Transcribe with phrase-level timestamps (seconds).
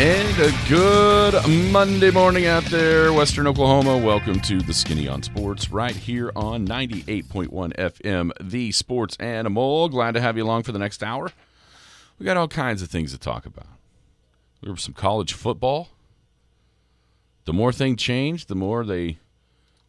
[0.00, 3.98] And a good Monday morning out there, Western Oklahoma.
[3.98, 9.88] Welcome to the Skinny on Sports right here on 98.1 FM, the sports animal.
[9.88, 11.32] Glad to have you along for the next hour.
[12.16, 13.66] We got all kinds of things to talk about.
[14.62, 15.88] There was some college football.
[17.44, 19.18] The more things change, the more they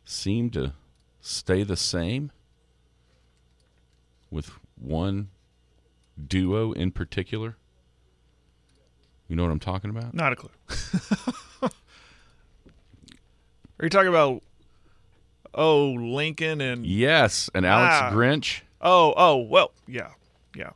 [0.05, 0.73] seem to
[1.21, 2.31] stay the same.
[4.31, 5.29] With one
[6.27, 7.57] duo in particular.
[9.29, 10.13] You know what I'm talking about?
[10.13, 10.49] Not a clue.
[13.79, 14.41] Are you talking about
[15.53, 18.11] oh Lincoln and Yes, and Alex Ah.
[18.11, 18.61] Grinch.
[18.81, 20.09] oh oh well yeah
[20.55, 20.71] yeah.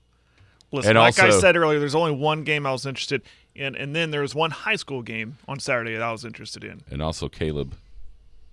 [0.72, 3.22] Listen, And like I said earlier, there's only one game I was interested
[3.54, 6.64] in, and then there was one high school game on Saturday that I was interested
[6.64, 6.82] in.
[6.90, 7.76] and also Caleb.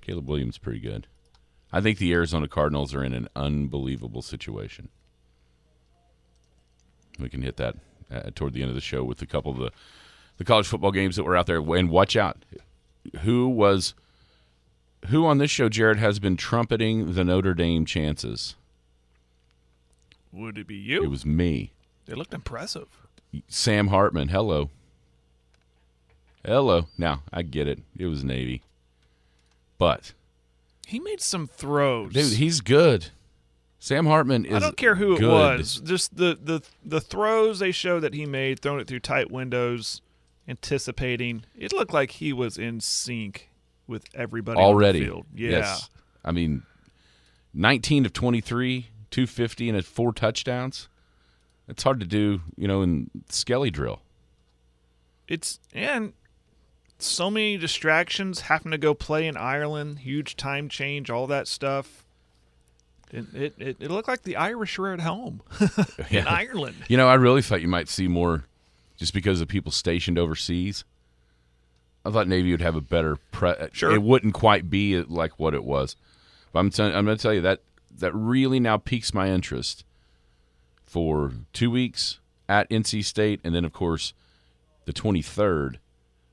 [0.02, 1.06] Caleb Williams pretty good.
[1.72, 4.88] I think the Arizona Cardinals are in an unbelievable situation.
[7.18, 7.76] We can hit that
[8.10, 9.70] uh, toward the end of the show with a couple of the
[10.38, 11.58] the college football games that were out there.
[11.58, 12.44] And watch out,
[13.20, 13.94] who was
[15.08, 18.54] who on this show, Jared, has been trumpeting the Notre Dame chances?
[20.32, 21.02] Would it be you?
[21.02, 21.72] It was me,
[22.06, 22.88] they looked impressive.
[23.48, 24.28] Sam Hartman.
[24.28, 24.70] Hello,
[26.44, 26.86] hello.
[26.98, 27.80] Now I get it.
[27.96, 28.62] It was Navy,
[29.78, 30.12] but
[30.86, 32.12] He made some throws.
[32.12, 33.08] Dude, he's good.
[33.82, 34.54] Sam Hartman is.
[34.54, 35.80] I don't care who it was.
[35.80, 40.02] Just the, the the throws they showed that he made, throwing it through tight windows,
[40.46, 41.44] anticipating.
[41.56, 43.48] It looked like he was in sync
[43.86, 45.00] with everybody on the already.
[45.00, 45.26] field.
[45.34, 45.50] Yeah.
[45.50, 45.88] Yes.
[46.22, 46.62] I mean,
[47.54, 50.88] 19 of 23, 250, and at four touchdowns.
[51.66, 54.02] It's hard to do, you know, in Skelly drill.
[55.26, 56.12] It's and
[56.98, 61.99] so many distractions, having to go play in Ireland, huge time change, all that stuff.
[63.12, 65.42] It it, it, it looked like the Irish were at home
[66.10, 66.76] in Ireland.
[66.88, 68.44] You know, I really thought you might see more
[68.96, 70.84] just because of people stationed overseas.
[72.04, 73.52] I thought Navy would have a better pre.
[73.72, 73.92] Sure.
[73.92, 75.96] It wouldn't quite be like what it was.
[76.52, 77.60] But I'm, tell- I'm going to tell you that
[77.98, 79.84] that really now piques my interest
[80.86, 84.12] for two weeks at NC State, and then of course
[84.86, 85.76] the 23rd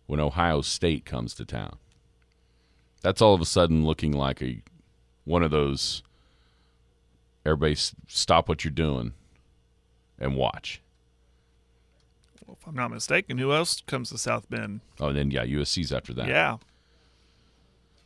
[0.08, 1.78] when Ohio State comes to town.
[3.02, 4.62] That's all of a sudden looking like a
[5.26, 6.02] one of those.
[7.48, 7.76] Everybody,
[8.08, 9.14] stop what you're doing
[10.20, 10.82] and watch.
[12.52, 14.82] If I'm not mistaken, who else comes to South Bend?
[15.00, 16.28] Oh, and then yeah, USC's after that.
[16.28, 16.58] Yeah.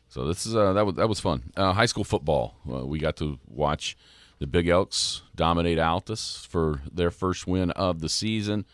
[0.09, 1.51] So this is uh, that was that was fun.
[1.57, 2.53] Uh, high school football.
[2.71, 3.97] Uh, we got to watch
[4.37, 8.65] the Big Elks dominate Altus for their first win of the season.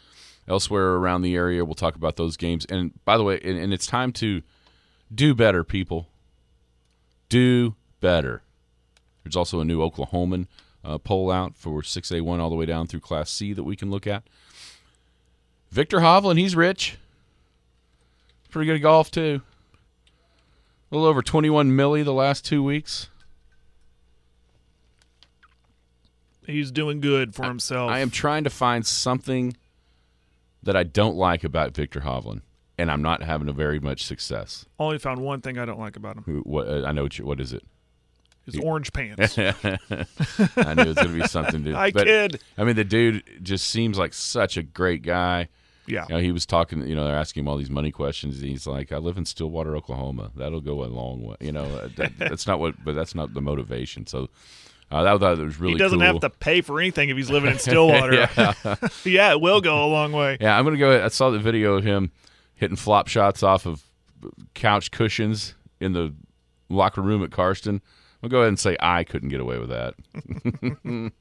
[0.50, 2.66] Elsewhere around the area, we'll talk about those games.
[2.66, 4.42] And by the way, and, and it's time to
[5.14, 6.10] do better, people.
[7.30, 8.42] Do better.
[9.28, 10.48] There's also a new Oklahoman
[10.86, 13.92] uh, poll out for 6A1 all the way down through Class C that we can
[13.92, 14.24] look at.
[15.70, 16.98] Viktor Hovland, he's rich.
[18.50, 19.42] Pretty good at golf too.
[20.90, 23.10] A little over 21 milli the last two weeks.
[26.46, 27.92] He's doing good for himself.
[27.92, 29.58] I am trying to find something
[30.64, 32.44] that I don't like about Viktor Hovland,
[32.78, 34.66] and I'm not having a very much success.
[34.80, 36.44] only found one thing I don't like about him.
[36.46, 37.66] What, uh, I know what, you, what is it.
[38.48, 39.38] His orange pants.
[39.38, 39.52] I
[40.74, 41.66] knew it was going to be something.
[41.66, 42.42] To, I but, kid.
[42.58, 45.50] I mean, the dude just seems like such a great guy.
[45.86, 46.06] Yeah.
[46.08, 46.88] You know, he was talking.
[46.88, 48.40] You know, they're asking him all these money questions.
[48.40, 50.32] And he's like, "I live in Stillwater, Oklahoma.
[50.36, 53.34] That'll go a long way." You know, uh, that, that's not what, but that's not
[53.34, 54.08] the motivation.
[54.08, 54.30] So
[54.92, 55.74] uh, that, that was really.
[55.74, 56.08] he doesn't cool.
[56.08, 58.14] have to pay for anything if he's living in Stillwater.
[58.38, 58.54] yeah.
[59.04, 60.38] yeah, it will go a long way.
[60.40, 61.04] Yeah, I'm gonna go.
[61.04, 62.12] I saw the video of him
[62.56, 63.84] hitting flop shots off of
[64.54, 66.14] couch cushions in the
[66.70, 67.82] locker room at Karsten.
[68.22, 69.94] I'll go ahead and say I couldn't get away with that.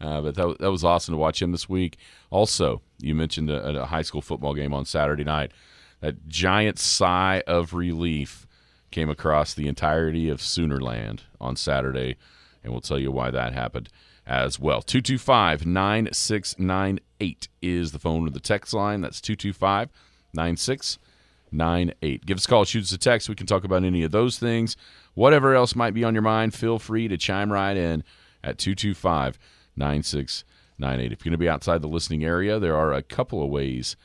[0.00, 1.98] uh, but that, that was awesome to watch him this week.
[2.30, 5.52] Also, you mentioned a, a high school football game on Saturday night.
[6.00, 8.46] That giant sigh of relief
[8.90, 12.16] came across the entirety of Soonerland on Saturday,
[12.62, 13.88] and we'll tell you why that happened
[14.26, 14.80] as well.
[14.82, 19.00] 225 9698 is the phone or the text line.
[19.02, 19.90] That's 225
[20.32, 22.24] 9698.
[22.24, 23.28] Give us a call, shoot us a text.
[23.28, 24.76] We can talk about any of those things.
[25.14, 28.04] Whatever else might be on your mind, feel free to chime right in
[28.42, 29.38] at 225
[29.76, 31.12] 9698.
[31.12, 33.96] If you're going to be outside the listening area, there are a couple of ways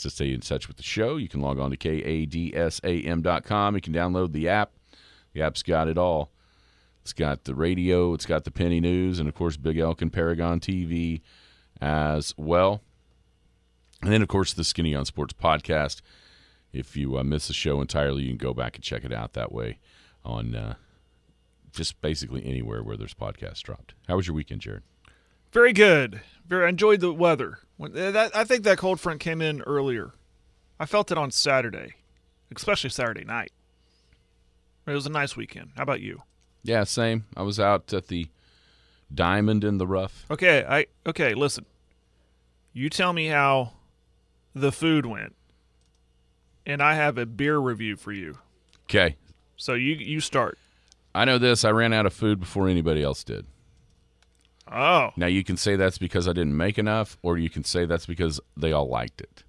[0.00, 1.16] to stay in touch with the show.
[1.16, 3.74] You can log on to kadsam.com.
[3.74, 4.72] You can download the app.
[5.32, 6.32] The app's got it all.
[7.02, 10.12] It's got the radio, it's got the penny news, and of course, Big Elk and
[10.12, 11.20] Paragon TV
[11.80, 12.82] as well.
[14.02, 16.00] And then, of course, the Skinny on Sports podcast.
[16.72, 19.34] If you uh, miss the show entirely, you can go back and check it out
[19.34, 19.78] that way
[20.26, 20.74] on uh,
[21.72, 23.94] just basically anywhere where there's podcasts dropped.
[24.08, 24.82] How was your weekend, Jared?
[25.52, 26.20] Very good.
[26.46, 27.60] Very I enjoyed the weather.
[27.76, 30.12] When, uh, that, I think that cold front came in earlier.
[30.78, 31.94] I felt it on Saturday,
[32.54, 33.52] especially Saturday night.
[34.86, 35.70] It was a nice weekend.
[35.76, 36.22] How about you?
[36.62, 37.24] Yeah, same.
[37.36, 38.28] I was out at the
[39.12, 40.26] Diamond in the Rough.
[40.30, 41.64] Okay, I okay, listen.
[42.72, 43.72] You tell me how
[44.54, 45.34] the food went.
[46.64, 48.38] And I have a beer review for you.
[48.84, 49.16] Okay.
[49.56, 50.58] So you you start.
[51.14, 51.64] I know this.
[51.64, 53.46] I ran out of food before anybody else did.
[54.70, 55.10] Oh.
[55.16, 58.06] Now, you can say that's because I didn't make enough, or you can say that's
[58.06, 59.44] because they all liked it.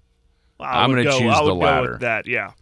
[0.60, 1.98] I I'm gonna choose I would the latter.
[2.00, 2.52] that, yeah.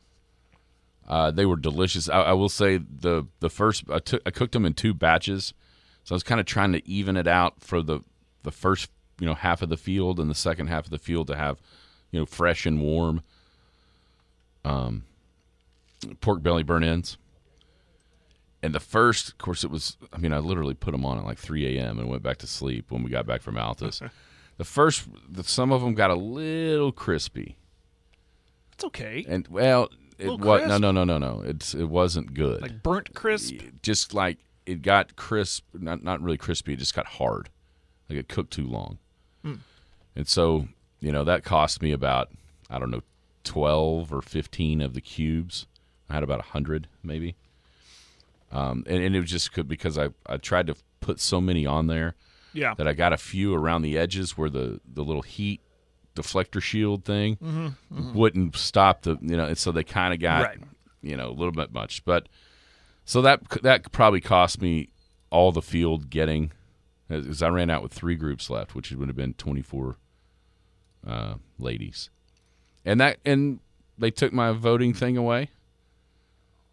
[1.08, 2.08] Uh, they were delicious.
[2.08, 5.54] I, I will say the the first I took I cooked them in two batches,
[6.04, 8.00] so I was kind of trying to even it out for the
[8.42, 8.90] the first
[9.20, 11.58] you know half of the field and the second half of the field to have
[12.10, 13.22] you know fresh and warm
[14.64, 15.04] um,
[16.20, 17.16] pork belly burn ends.
[18.66, 19.96] And the first, of course, it was.
[20.12, 22.00] I mean, I literally put them on at like 3 a.m.
[22.00, 24.02] and went back to sleep when we got back from Altus.
[24.56, 27.56] the first, the, some of them got a little crispy,
[28.72, 29.24] It's okay.
[29.28, 31.44] and well, it was no, no, no, no, no.
[31.46, 32.60] It's it wasn't good.
[32.60, 33.54] Like burnt crisp.
[33.82, 36.72] just like it got crisp, not not really crispy.
[36.72, 37.50] It just got hard,
[38.10, 38.98] like it cooked too long.
[39.44, 39.54] Hmm.
[40.16, 40.66] And so,
[40.98, 42.30] you know, that cost me about
[42.68, 43.04] I don't know,
[43.44, 45.68] twelve or fifteen of the cubes.
[46.10, 47.36] I had about a hundred maybe.
[48.52, 51.86] Um, and, and it was just because I, I tried to put so many on
[51.88, 52.14] there
[52.52, 52.74] Yeah.
[52.74, 55.60] that I got a few around the edges where the, the little heat
[56.14, 60.58] deflector shield thing wouldn't stop the you know, and so they kind of got Right.
[61.02, 62.28] you know a little bit much, but
[63.04, 64.88] so that that probably cost me
[65.30, 66.52] all the field getting
[67.08, 69.96] because I ran out with three groups left, which would have been twenty four
[71.06, 72.08] uh, ladies,
[72.84, 73.60] and that and
[73.98, 75.50] they took my voting thing away.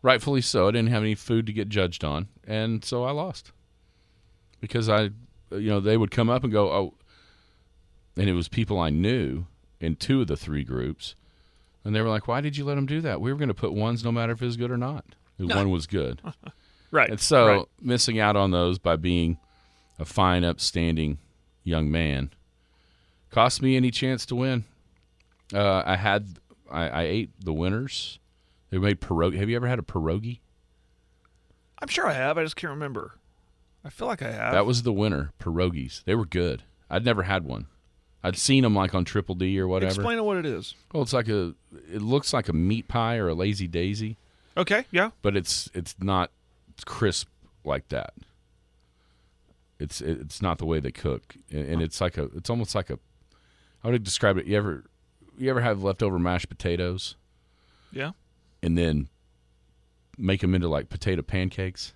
[0.03, 0.67] Rightfully so.
[0.67, 3.51] I didn't have any food to get judged on, and so I lost
[4.59, 5.09] because I,
[5.51, 6.93] you know, they would come up and go, oh,
[8.15, 9.45] and it was people I knew
[9.79, 11.15] in two of the three groups,
[11.83, 13.19] and they were like, "Why did you let them do that?
[13.19, 15.05] We were going to put ones no matter if it was good or not.
[15.39, 16.21] The One was good."
[16.93, 17.09] Right.
[17.09, 17.65] And so right.
[17.81, 19.39] missing out on those by being
[19.97, 21.17] a fine, upstanding
[21.63, 22.29] young man
[23.31, 24.63] cost me any chance to win.
[25.51, 26.37] Uh, I had
[26.69, 28.19] I, I ate the winners.
[28.73, 29.35] They made pierogi.
[29.37, 30.39] Have you ever had a pierogi?
[31.77, 32.39] I'm sure I have.
[32.39, 33.19] I just can't remember.
[33.85, 34.51] I feel like I have.
[34.51, 35.31] That was the winner.
[35.39, 36.03] Pierogies.
[36.05, 36.63] They were good.
[36.89, 37.67] I'd never had one.
[38.23, 39.91] I'd seen them like on Triple D or whatever.
[39.93, 40.73] Explain what it is.
[40.91, 41.53] Well, it's like a.
[41.93, 44.17] It looks like a meat pie or a lazy daisy,
[44.57, 44.85] Okay.
[44.89, 45.11] Yeah.
[45.21, 46.31] but it's it's not
[46.83, 47.27] crisp
[47.63, 48.15] like that.
[49.77, 52.23] It's it's not the way they cook, and, and it's like a.
[52.35, 52.97] It's almost like a.
[53.83, 54.47] I would describe it.
[54.47, 54.85] You ever
[55.37, 57.17] you ever have leftover mashed potatoes
[57.91, 58.13] Yeah.
[58.63, 59.09] And then
[60.17, 61.93] make them into like potato pancakes?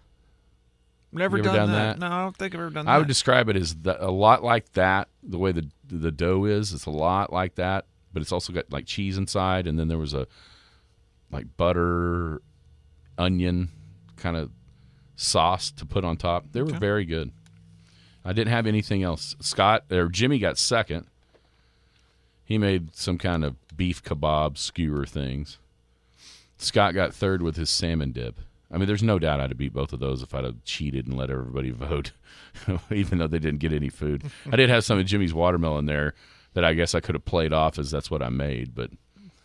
[1.12, 2.00] Never done, done that.
[2.00, 2.00] that?
[2.00, 2.92] No, I don't think I've ever done that.
[2.92, 5.08] I would describe it as the, a lot like that.
[5.24, 8.72] The way the the dough is, it's a lot like that, but it's also got
[8.72, 10.28] like cheese inside, and then there was a
[11.32, 12.42] like butter,
[13.18, 13.70] onion
[14.18, 14.52] kind of
[15.16, 16.46] sauce to put on top.
[16.52, 16.78] They were Okay.
[16.80, 17.32] very good.
[18.26, 19.36] I didn't have anything else.
[19.40, 21.08] Scott or Jimmy got second.
[22.44, 25.58] He made some kind of beef kebab skewer things.
[26.58, 28.40] Scott got third with his salmon dip.
[28.72, 31.08] I mean, there's no doubt I'd have beat both of those if I'd have cheated
[31.08, 32.12] and let everybody vote,
[32.92, 34.24] even though they didn't get any food.
[34.52, 36.14] I did have some of Jimmy's watermelon there
[36.54, 38.76] that I guess I could have played off as that's what I made.
[38.76, 38.92] But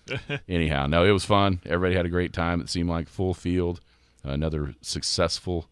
[0.49, 1.61] anyhow, no, it was fun.
[1.65, 2.61] Everybody had a great time.
[2.61, 3.81] It seemed like full field.
[4.25, 5.69] Another successful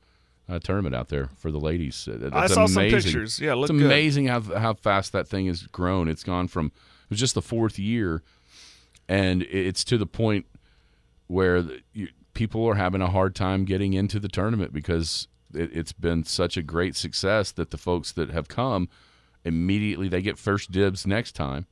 [0.49, 2.09] uh, tournament out there for the ladies.
[2.09, 3.39] Uh, I that's saw some pictures.
[3.41, 3.83] Yeah, it's good.
[3.83, 6.09] amazing how how fast that thing has grown.
[6.09, 8.23] It's gone from it was just the fourth year,
[9.09, 10.47] and it's to the point
[11.31, 15.71] where the, you, people are having a hard time getting into the tournament because it,
[15.73, 18.89] it's been such a great success that the folks that have come
[19.45, 21.67] immediately they get first dibs next time.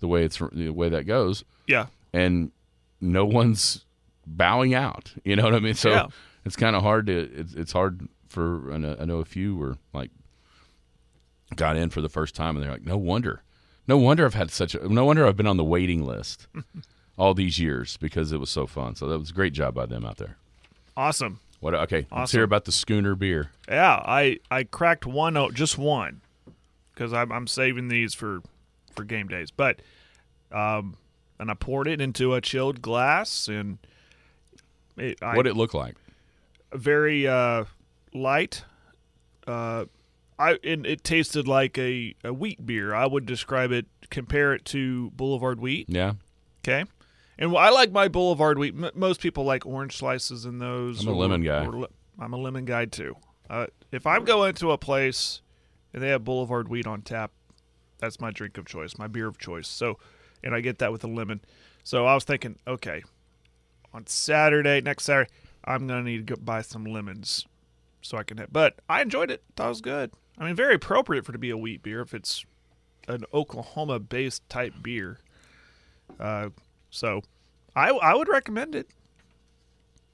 [0.00, 1.86] The way it's the way that goes, Yeah.
[2.12, 2.52] and
[3.00, 3.84] no one's
[4.26, 5.12] bowing out.
[5.24, 5.74] You know what I mean?
[5.74, 6.06] So Yeah.
[6.44, 7.18] it's kind of hard to.
[7.34, 8.72] It's, it's hard for.
[8.72, 10.10] I know, I know a few were like
[11.54, 13.42] got in for the first time, and they're like, no wonder,
[13.86, 14.88] no wonder I've had such a.
[14.88, 16.46] No wonder I've been on the waiting list
[17.18, 18.94] all these years because it was so fun.
[18.94, 20.36] So that was a great job by them out there.
[20.96, 21.40] Awesome.
[21.60, 21.74] What?
[21.74, 23.50] Okay, let's hear about the schooner beer.
[23.68, 26.20] Yeah, I I cracked one o just one,
[26.94, 28.40] because I'm I'm saving these for
[28.94, 29.50] for game days.
[29.50, 29.80] But
[30.52, 30.96] um,
[31.38, 33.78] and I poured it into a chilled glass, and
[34.96, 35.96] it, I, What it look like?
[36.72, 37.64] very uh,
[38.12, 38.64] light.
[39.46, 39.86] Uh,
[40.38, 42.94] I and it tasted like a, a wheat beer.
[42.94, 45.88] I would describe it, compare it to Boulevard Wheat.
[45.88, 46.14] Yeah,
[46.62, 46.84] Okay,
[47.38, 48.74] and I like my Boulevard Wheat.
[48.74, 51.02] M- most people like orange slices in those.
[51.02, 51.66] I'm a lemon guy.
[51.66, 51.86] li-
[52.18, 53.16] I'm a lemon guy too.
[53.48, 55.40] Uh, if I'm going to a place
[55.92, 57.32] and they have Boulevard Wheat on tap,
[57.98, 59.68] that's my drink of choice, my beer of choice.
[59.68, 59.98] So,
[60.42, 61.40] and I get that with a lemon.
[61.84, 63.04] So I was thinking, okay,
[63.94, 65.30] on Saturday, next Saturday,
[65.64, 67.46] I'm gonna need to go buy some lemons
[68.02, 68.38] so I can.
[68.38, 69.42] Have, but I enjoyed it.
[69.56, 70.10] Thought it was good.
[70.38, 72.44] I mean, very appropriate for it to be a wheat beer if it's
[73.08, 75.18] an Oklahoma-based type beer.
[76.20, 76.50] Uh,
[76.96, 77.22] so
[77.74, 78.88] I I would recommend it.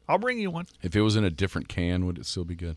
[0.08, 0.66] I'll bring you one.
[0.82, 2.76] if it was in a different can, would it still be good?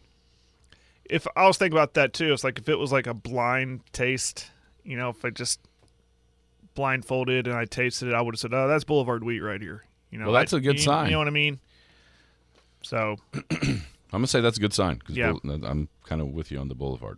[1.09, 3.81] If I was thinking about that too, it's like if it was like a blind
[3.93, 4.51] taste,
[4.83, 5.59] you know, if I just
[6.75, 9.83] blindfolded and I tasted it, I would have said, "Oh, that's Boulevard Wheat right here."
[10.11, 11.07] You know, Well, that's a a good sign.
[11.07, 11.59] You know what I mean?
[12.83, 13.17] So
[13.61, 13.81] I'm
[14.11, 15.33] gonna say that's a good sign because Yeah.
[15.43, 17.17] I'm kind of with you on the Boulevard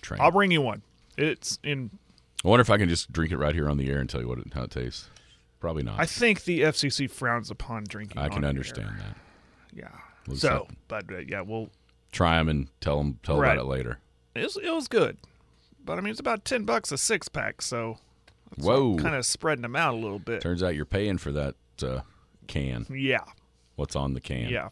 [0.00, 0.20] train.
[0.20, 0.82] I'll bring you one.
[1.16, 1.90] It's in.
[2.44, 4.20] I wonder if I can just drink it right here on the air and tell
[4.20, 5.08] you what it, how it tastes.
[5.62, 6.00] Probably not.
[6.00, 8.20] I think the FCC frowns upon drinking.
[8.20, 8.48] I can air.
[8.48, 9.16] understand that.
[9.72, 10.34] Yeah.
[10.34, 11.68] So, but uh, yeah, well,
[12.10, 13.52] Try them and tell them tell Right.
[13.52, 13.98] about it later.
[14.34, 15.18] it was, it was good,
[15.84, 17.98] but I mean, it's about ten bucks a six pack, so
[18.58, 18.96] Whoa!
[18.96, 20.40] kind of spreading them out a little bit.
[20.42, 22.00] Turns out you're paying for that uh,
[22.48, 22.86] can.
[22.90, 23.20] Yeah,
[23.76, 24.48] What's on the can?
[24.48, 24.70] yeah.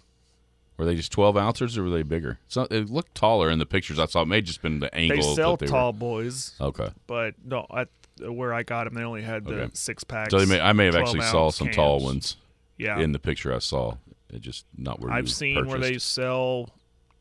[0.77, 2.39] Were they just 12 ounces or were they bigger?
[2.49, 4.23] So it looked taller in the pictures I saw.
[4.23, 6.55] It may just been the They angle they sell tall boys.
[6.61, 6.89] Okay.
[7.07, 7.89] but no, at
[8.21, 9.71] where I got them, they only had the Okay.
[9.75, 10.31] six packs.
[10.31, 12.37] So they may, I may have actually saw some tall ones
[12.77, 13.97] Yeah, in the picture I saw.
[14.33, 16.71] It just not where I've seen where they sell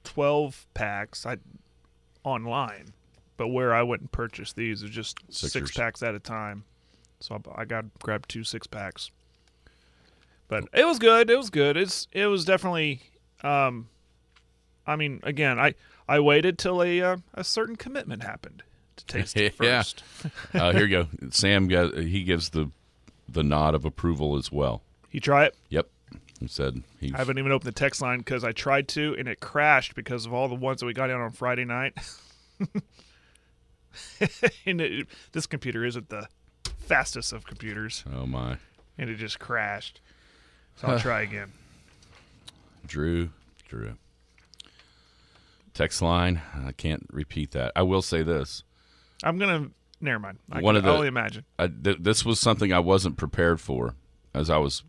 [0.04, 1.38] twelve packs I,
[2.24, 2.94] online,
[3.38, 5.52] but where I went and purchased these is just Sixers.
[5.52, 6.66] six packs at a time.
[7.20, 9.12] So I, I got grabbed two six packs.
[10.48, 11.30] But it was good.
[11.30, 11.78] It was good.
[11.78, 13.02] It's it was definitely.
[13.44, 13.90] Um,
[14.86, 15.76] I mean, again, I
[16.08, 18.64] I waited till a uh, a certain commitment happened
[19.00, 19.80] to taste it Yeah.
[19.82, 20.04] first.
[20.54, 21.08] uh, here you go.
[21.32, 22.70] Sam got, he gives the
[23.28, 24.82] the nod of approval as well.
[25.12, 25.56] You try it.
[25.70, 25.88] Yep.
[26.40, 29.28] He said he I haven't even opened the text line because I tried to and
[29.28, 31.98] it crashed because of all the ones that we got in on Friday night.
[34.66, 36.28] and it, this computer isn't the
[36.78, 38.58] fastest of computers, Oh my.
[38.98, 40.02] and it just crashed.
[40.78, 41.52] So I'll try again.
[42.86, 43.30] Drew,
[43.68, 43.94] Drew.
[45.74, 46.42] Text line.
[46.66, 47.72] I can't repeat that.
[47.76, 48.64] I will say this.
[49.24, 49.70] I'm gonna.
[50.02, 50.40] Never mind.
[50.52, 51.44] I One can of the- only imagine.
[51.58, 53.96] I, th- this was something I wasn't prepared for
[54.34, 54.84] as I was,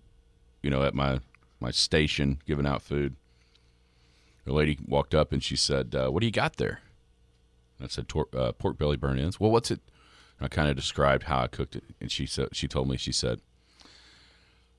[0.62, 1.20] you know, at my
[1.60, 3.16] my station giving out food.
[4.46, 6.80] A lady walked up and she said, uh, "What do you got there?"
[7.78, 9.80] And I said, Tor- uh, "Pork belly burn-ins." Well, what's it?
[10.38, 12.96] And I kind of described how I cooked it, and she said, she told me,
[12.96, 13.40] she said,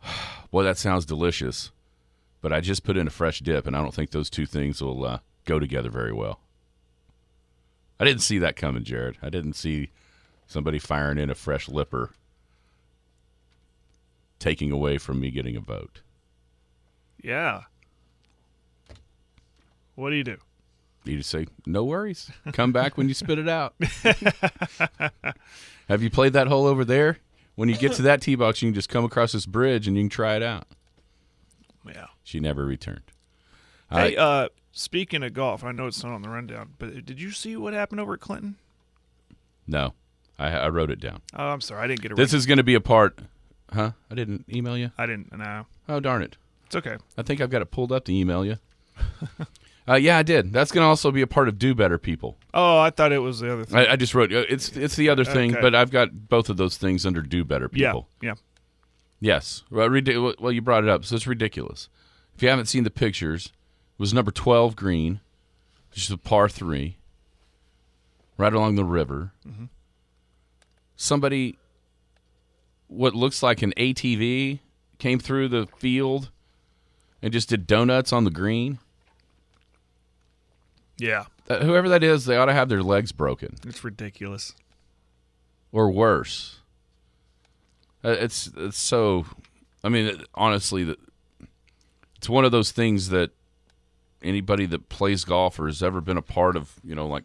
[0.51, 1.71] "Well, that sounds delicious,
[2.41, 4.81] but I just put in a fresh dip, and I don't think those two things
[4.81, 6.39] will uh, go together very well."
[8.01, 9.19] I didn't see that coming, Jared.
[9.21, 9.91] I didn't see
[10.47, 12.09] somebody firing in a fresh lipper
[14.39, 16.01] taking away from me getting a vote.
[17.21, 17.61] Yeah.
[19.93, 20.37] What do you do?
[21.03, 22.31] You just say, no worries.
[22.53, 23.75] Come back when you spit it out.
[25.87, 27.19] Have you played that hole over there?
[27.53, 29.95] When you get to that tee box, you can just come across this bridge and
[29.95, 30.65] you can try it out.
[31.85, 32.07] Yeah.
[32.23, 33.03] She never returned.
[33.91, 37.31] Hey, uh, speaking of golf, I know it's not on the rundown, but did you
[37.31, 38.55] see what happened over at Clinton?
[39.67, 39.93] No,
[40.39, 41.21] I, I wrote it down.
[41.35, 42.17] Oh, I'm sorry, I didn't get it.
[42.17, 43.19] This is going to be a part.
[43.71, 43.91] Huh?
[44.09, 44.91] I didn't email you?
[44.97, 45.31] I didn't.
[45.37, 46.35] No, Oh, darn it.
[46.65, 46.97] it's okay.
[47.17, 48.57] I think I've got it pulled up to email you.
[49.87, 50.51] uh, yeah, I did.
[50.51, 52.37] That's going to also be a part of Do Better People.
[52.53, 53.77] Oh, I thought it was the other thing.
[53.77, 55.61] I, I just wrote uh, it's it's the other thing, Okay.
[55.61, 58.07] but I've got both of those things under Do Better yeah, People.
[58.21, 58.33] yeah.
[59.21, 59.63] Yes.
[59.69, 59.89] Well,
[60.39, 61.87] well, you brought it up, so it's ridiculous.
[62.35, 63.51] If you haven't seen the pictures,
[64.01, 65.19] was number 12 green,
[65.91, 66.97] which is a par 3,
[68.37, 69.31] right along the river.
[70.95, 71.57] Somebody,
[72.87, 74.59] what looks like an ATV,
[74.99, 76.29] came through the field
[77.21, 78.79] and just did donuts on the green.
[80.97, 83.55] Yeah, Uh, whoever that is, they ought to have their legs broken.
[83.65, 84.53] it's ridiculous.
[85.71, 86.59] or worse.
[88.03, 89.25] Uh, It's it's so.
[89.83, 90.99] I mean, it- honestly, that
[92.17, 93.31] it's one of those things that
[94.21, 97.23] anybody that plays golf or has ever been a part of, you know, like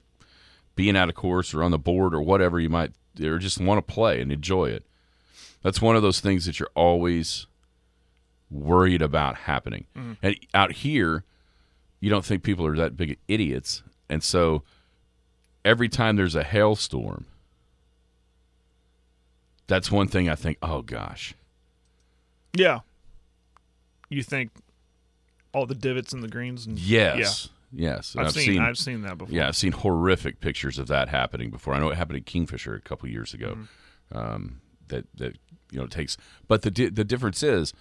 [0.75, 3.79] being at a course or on the board or whatever you might, or just want
[3.79, 4.85] to play and enjoy it.
[5.63, 7.47] That's one of those things that you're always
[8.51, 9.87] worried about happening.
[9.97, 10.13] Mm-hmm.
[10.23, 11.25] And out here,
[12.01, 14.63] you don't think people are that big idiots, and so
[15.65, 17.27] every time there's a hailstorm
[19.67, 20.59] that's one thing I think.
[20.63, 21.35] Oh gosh,
[22.55, 22.81] Yeah.
[24.09, 24.51] You think
[25.57, 26.67] all the divots and the greens.
[26.67, 28.15] And Yes, yes.
[28.15, 29.35] yeah, And I've, seen, I've seen that before.
[29.35, 31.75] Yeah, I've seen horrific pictures of that happening before.
[31.75, 33.57] I know it happened at Kingfisher a couple years ago.
[34.13, 34.19] Mm-hmm.
[34.19, 35.37] Um, that that
[35.73, 37.73] you know it takes, but the di- the difference is,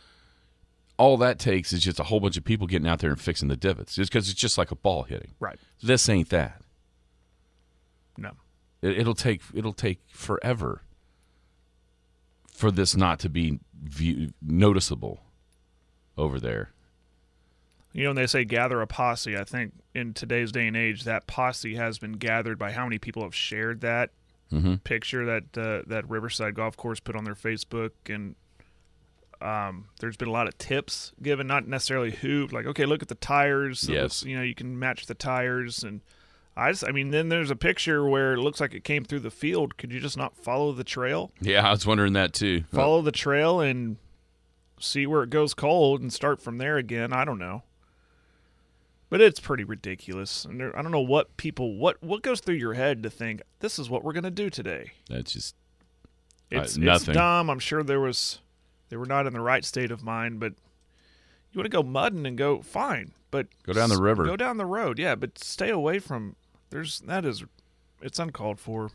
[0.98, 3.48] all that takes is just a whole bunch of people getting out there and fixing
[3.48, 5.34] the divots, just because it's just like a ball hitting.
[5.40, 5.60] right.
[5.84, 6.62] This ain't that.
[8.18, 8.32] No,
[8.82, 10.82] It, it'll take it'll take forever
[12.52, 15.22] for this not to be view, noticeable
[16.18, 16.72] over there.
[17.96, 21.06] You know when they say gather a posse, I think in today's day and age,
[21.06, 24.12] that posse has been gathered by how many people have shared that
[24.84, 28.36] picture that uh, that Riverside Golf Course put on their Facebook, and
[29.42, 33.08] um, there's been a lot of tips given, not necessarily who, like okay, look at
[33.08, 33.88] the tires.
[33.88, 34.24] Yes.
[34.24, 36.02] you know you can match the tires and.
[36.58, 39.20] I just, I mean, then there's a picture where it looks like it came through
[39.20, 39.76] the field.
[39.76, 41.34] Could you just not follow the trail?
[41.42, 42.64] Yeah, I was wondering that too.
[42.72, 43.98] follow the trail and
[44.80, 47.12] see where it goes cold and start from there again.
[47.12, 47.64] I don't know.
[49.10, 50.46] But it's pretty ridiculous.
[50.46, 53.42] And there, I don't know what people what what goes through your head to think
[53.60, 54.92] this is what we're going to do today.
[55.10, 55.56] That's just
[56.50, 57.14] It's, Uh, it's nothing.
[57.14, 57.50] dumb.
[57.50, 58.40] I'm sure there was
[58.90, 60.54] they were not in the right state of mind, but
[61.52, 64.26] you want to go mudding and go fine, but Go down the river.
[64.26, 65.00] Go down the road.
[65.00, 66.36] Yeah, but stay away from
[66.72, 67.44] there's that is
[68.02, 68.90] it's uncalled for.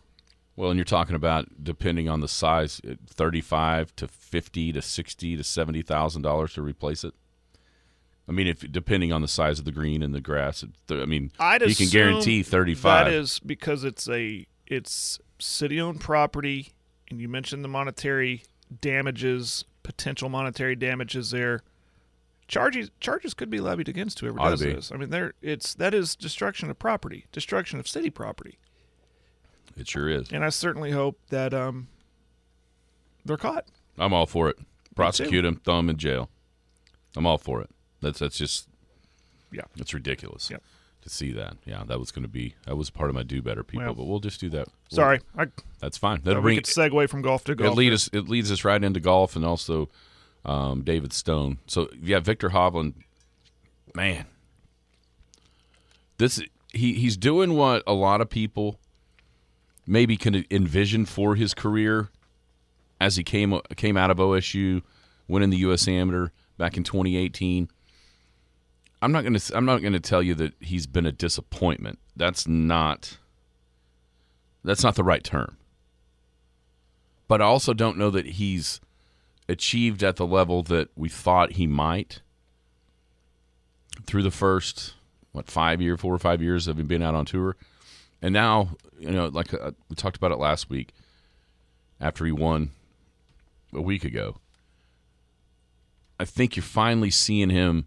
[0.57, 5.45] Well, and you're talking about depending on the size, thirty-five to fifty to sixty to
[5.45, 7.14] seventy thousand dollars to replace it.
[8.30, 11.32] I mean, if depending on the size of the green and the grass, I mean,
[11.40, 13.06] I'd you can guarantee thirty-five.
[13.06, 16.70] That is because it's a it's city-owned property,
[17.10, 18.44] and you mentioned the monetary
[18.80, 21.62] damages, potential monetary damages there.
[22.46, 24.92] Charges charges could be levied against whoever Ought does this.
[24.92, 28.58] I mean, there it's that is destruction of property, destruction of city property,
[29.76, 30.30] it sure is.
[30.30, 31.88] and I certainly hope that um
[33.24, 33.66] they're caught.
[33.98, 34.57] I'm all for it.
[34.94, 36.31] Prosecute throw him in jail.
[37.16, 37.70] I'm all for it.
[38.00, 38.68] That's that's just
[39.52, 39.62] Yeah.
[39.76, 40.62] it's ridiculous Yep.
[41.02, 41.56] to see that.
[41.66, 43.94] Yeah, that was going to be that was part of my do better people, Well,
[43.94, 44.66] but we'll just do that.
[44.68, 45.46] We'll- Sorry, I
[45.80, 46.20] that's fine.
[46.22, 47.72] That'll we bring could segue from golf to golf.
[47.72, 49.88] it lead us it leads us right into golf and also
[50.44, 51.58] um, David Stone.
[51.66, 52.94] So yeah, Viktor Hovland,
[53.94, 54.24] man,
[56.18, 56.40] this
[56.72, 58.78] he he's doing what a lot of people
[59.86, 62.08] maybe can envision for his career
[63.00, 64.82] as he came came out of OSU,
[65.28, 65.88] winning the U.S.
[65.88, 67.68] Amateur back in 2018.
[69.02, 71.98] I'm not gonna I'm not gonna tell you that he's been a disappointment.
[72.16, 73.18] That's not
[74.62, 75.56] that's not the right term
[77.30, 78.80] but I also don't know that he's
[79.48, 82.22] achieved at the level that we thought he might
[84.04, 84.94] through the first
[85.30, 87.54] what five year, four or five years of him being out on tour,
[88.20, 90.92] and now you know, like uh, we talked about it last week,
[92.00, 92.72] after he won
[93.72, 94.38] a week ago.
[96.18, 97.86] I think you're finally seeing him.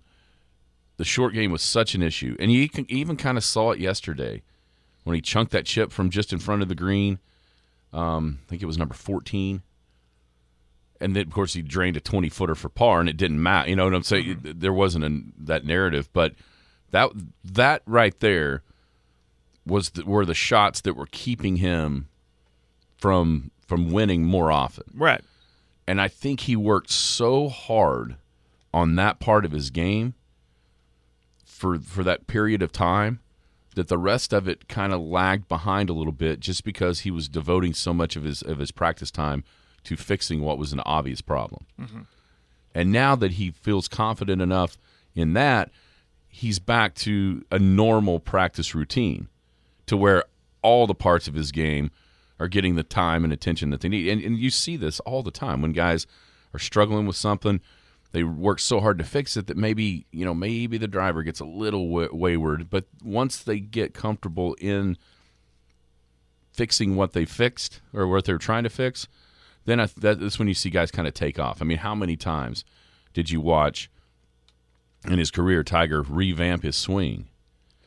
[1.04, 3.80] The short game was such an issue, and you can even kind of saw it
[3.82, 4.42] yesterday
[5.04, 7.20] when he chunked that chip from just in front of the green.
[7.92, 9.64] Um, I think it was number 14.
[11.02, 13.70] And then, of course, he drained a 20 footer for par, and it didn't matter.
[13.70, 14.40] You know what I'm saying?
[14.44, 16.36] There wasn't a, that narrative, but
[16.92, 17.10] that
[17.44, 18.64] that right there
[19.66, 22.08] was the, were the shots that were keeping him
[22.96, 24.86] from from winning more often.
[24.96, 25.22] right.
[25.86, 28.16] And I think he worked so hard
[28.74, 30.14] on that part of his game
[31.54, 33.20] for for that period of time
[33.76, 37.12] that the rest of it kind of lagged behind a little bit just because he
[37.12, 39.44] was devoting so much of his of his practice time
[39.84, 41.66] to fixing what was an obvious problem.
[41.80, 42.02] Mm-hmm.
[42.76, 44.78] And now that he feels confident enough
[45.16, 45.70] in that,
[46.28, 49.28] he's back to a normal practice routine
[49.86, 50.24] to where
[50.62, 51.92] all the parts of his game
[52.40, 54.08] are getting the time and attention that they need.
[54.08, 56.08] And, and you see this all the time when guys
[56.54, 57.62] are struggling with something,
[58.14, 61.40] they work so hard to fix it that maybe, you know, maybe the driver gets
[61.40, 64.98] a little wayward, but once they get comfortable in
[66.54, 69.08] fixing what they fixed or what they're trying to fix,
[69.66, 71.60] then I, that, that's when you see guys kind of take off.
[71.60, 72.64] I mean, how many times
[73.14, 73.90] did you watch
[75.08, 77.30] in his career Tiger revamp his swing?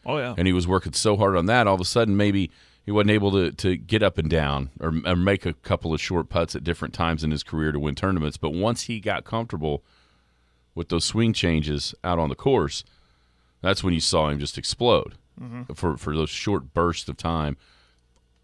[0.05, 0.35] Oh yeah.
[0.37, 1.69] and he was working so hard on that.
[1.69, 2.51] All of a sudden, maybe
[2.85, 6.01] he wasn't able to, to get up and down or, or make a couple of
[6.01, 8.37] short putts at different times in his career to win tournaments.
[8.37, 9.85] But once he got comfortable
[10.77, 12.85] with those swing changes out on the course,
[13.63, 15.15] that's when you saw him just explode
[15.75, 17.57] for for those short bursts of time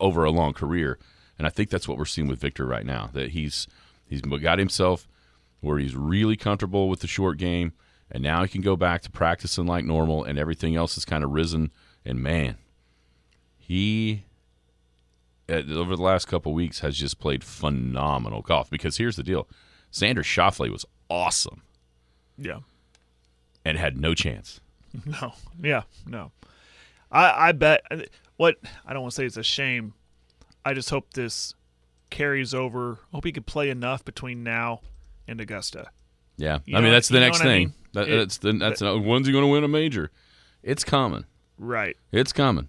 [0.01, 0.99] over a long career.
[1.39, 3.11] And I think that's what we're seeing with Viktor right now.
[3.13, 3.69] That he's
[4.05, 5.07] he's got himself
[5.61, 7.73] where he's really comfortable with the short game,
[8.11, 11.23] and now he can go back to practicing like normal, and everything else has kind
[11.23, 11.71] of risen.
[12.05, 12.57] And man,
[13.57, 14.25] he
[15.49, 18.71] uh, over the last couple weeks has just played phenomenal golf.
[18.71, 19.49] Because here's the deal:
[19.93, 21.63] Xander Schauffele was awesome.
[22.45, 22.61] Yeah.
[23.65, 24.61] and had no chance.
[25.07, 26.33] No, yeah, no.
[27.11, 27.83] I I bet
[28.37, 29.95] what I don't want to say it's a shame.
[30.67, 31.55] I just hope this
[32.11, 32.99] carries over.
[33.13, 34.81] Hope he could play enough between now
[35.27, 35.89] and Augusta.
[36.37, 37.59] Yeah, You I mean that's the next what I thing.
[37.69, 37.75] mean?
[37.95, 40.11] That, It- that's the that's uh, when's he going to win a major?
[40.63, 41.25] It's coming.
[41.59, 41.97] Right.
[42.11, 42.69] It's coming.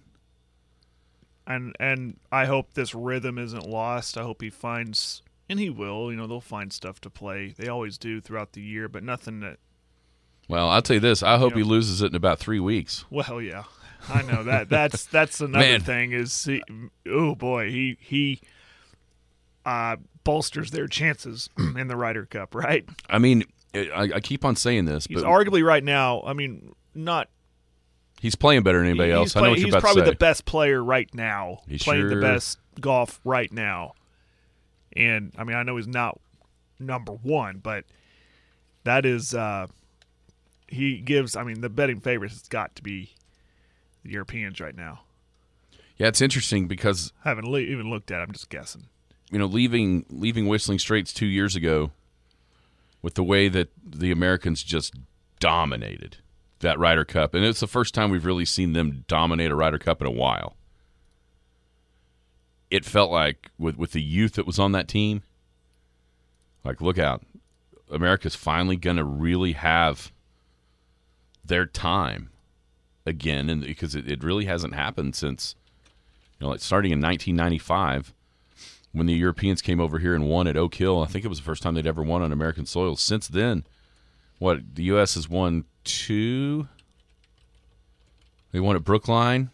[1.46, 4.16] And and I hope this rhythm isn't lost.
[4.16, 7.54] I hope he finds and he will, you know, they'll find stuff to play.
[7.56, 9.58] They always do throughout the year, but nothing that
[10.48, 11.22] Well, I'll tell you this.
[11.22, 13.04] I hope You he loses it in about three weeks.
[13.10, 13.64] well, yeah.
[14.08, 14.68] I know that.
[14.68, 16.62] That's that's another thing is he,
[17.08, 18.40] oh boy, he he
[19.64, 22.86] uh bolsters their chances in the Ryder Cup, right?
[23.08, 26.74] I mean, I, I keep on saying this, He's but arguably right now, I mean,
[26.94, 27.28] not
[28.20, 29.36] he's playing better than anybody he's else.
[29.36, 30.12] I know what you're he's about probably to say.
[30.12, 33.92] the best player right now, He playing the best golf right now.
[34.96, 36.20] And I mean, I know he's not
[36.78, 37.84] number one, but
[38.84, 39.66] that is uh
[40.68, 41.36] he gives.
[41.36, 43.10] I mean, the betting favorites has got to be
[44.04, 45.00] the Europeans right now.
[45.96, 48.20] yeah, it's interesting because I haven't le- even looked at.
[48.20, 48.22] it.
[48.24, 48.84] I'm just guessing.
[49.30, 51.90] you know, leaving leaving Whistling Straits two years ago,
[53.02, 54.94] with the way that the Americans just
[55.40, 56.18] dominated
[56.60, 59.78] that Ryder Cup, and it's the first time we've really seen them dominate a Ryder
[59.78, 60.56] Cup in a while.
[62.74, 65.22] It felt like with with the youth that was on that team,
[66.64, 67.22] like look out,
[67.88, 70.10] America's finally going to really have
[71.44, 72.30] their time
[73.06, 75.54] again, and because it, it really hasn't happened since
[76.40, 78.12] you know, like starting in 1995
[78.90, 81.00] when the Europeans came over here and won at Oak Hill.
[81.00, 82.96] I think it was the first time they'd ever won on American soil.
[82.96, 83.62] Since then,
[84.40, 85.14] what the U.S.
[85.14, 86.66] has won two.
[88.50, 89.50] They won at Brookline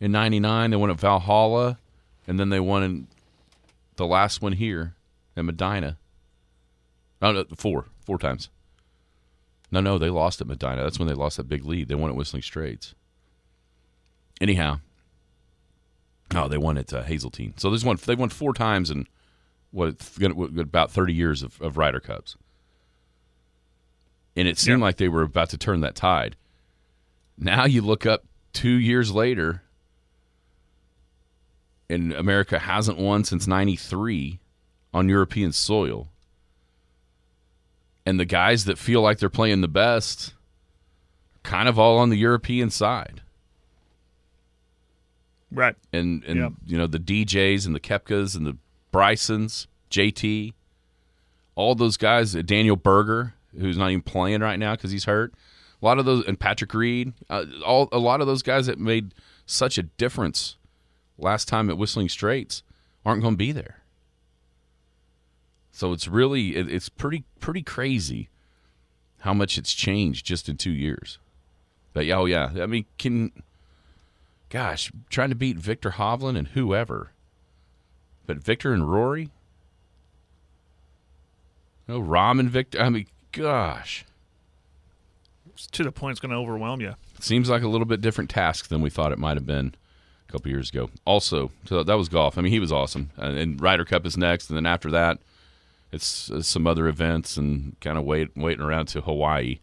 [0.00, 0.72] in '99.
[0.72, 1.78] They won at Valhalla,
[2.26, 3.06] and then they won in
[3.96, 4.94] the last one here
[5.36, 5.96] at Medinah.
[7.22, 8.48] Oh no, four, four times.
[9.70, 10.82] No, no, they lost at Medinah.
[10.82, 11.88] That's when they lost that big lead.
[11.88, 12.94] They won at Whistling Straits.
[14.40, 14.80] Anyhow,
[16.34, 17.54] Oh, they won at uh, Hazeltine.
[17.56, 17.96] So there's one.
[18.04, 19.06] They won four times in
[19.70, 22.36] what it's gonna, what, about 30 years of, of Ryder Cups,
[24.34, 24.84] and it seemed Yeah.
[24.84, 26.34] like they were about to turn that tide.
[27.38, 29.62] Now you look up two years later,
[31.88, 34.38] and America hasn't won since '93
[34.94, 36.08] on European soil,
[38.04, 40.34] and the guys that feel like they're playing the best,
[41.42, 43.20] kind of all on the European side
[45.50, 45.76] Right.
[45.92, 46.52] and and Yep.
[46.66, 48.56] you know the DJs and the Koepkas and the
[48.92, 50.54] Brysons, JT,
[51.54, 52.34] all those guys.
[52.34, 55.32] uh, Daniel Berger, who's not even playing right now because he's hurt.
[55.80, 58.78] A lot of those and Patrick Reed, uh, all a lot of those guys that
[58.78, 59.14] made
[59.46, 60.56] such a difference
[61.18, 62.62] last time at Whistling Straits
[63.04, 63.82] aren't going to be there.
[65.72, 68.28] So it's really it, it's pretty pretty crazy
[69.20, 71.18] how much it's changed just in two years.
[71.92, 73.30] But yeah, oh yeah, I mean, can
[74.48, 77.12] gosh, trying to beat Viktor Hovland and whoever.
[78.26, 79.30] But Viktor and Rory?
[81.86, 82.80] No, Rahm and Viktor.
[82.80, 84.04] I mean, gosh.
[85.52, 86.94] It's to the point it's going to overwhelm you.
[87.20, 89.74] Seems like a little bit different task than we thought it might have been
[90.28, 90.90] a couple years ago.
[91.04, 92.38] Also, so that was golf.
[92.38, 93.10] I mean, he was awesome.
[93.16, 95.18] And, and Ryder Cup is next, and then after that,
[95.92, 99.58] it's uh, some other events and kind of wait waiting around to Hawaii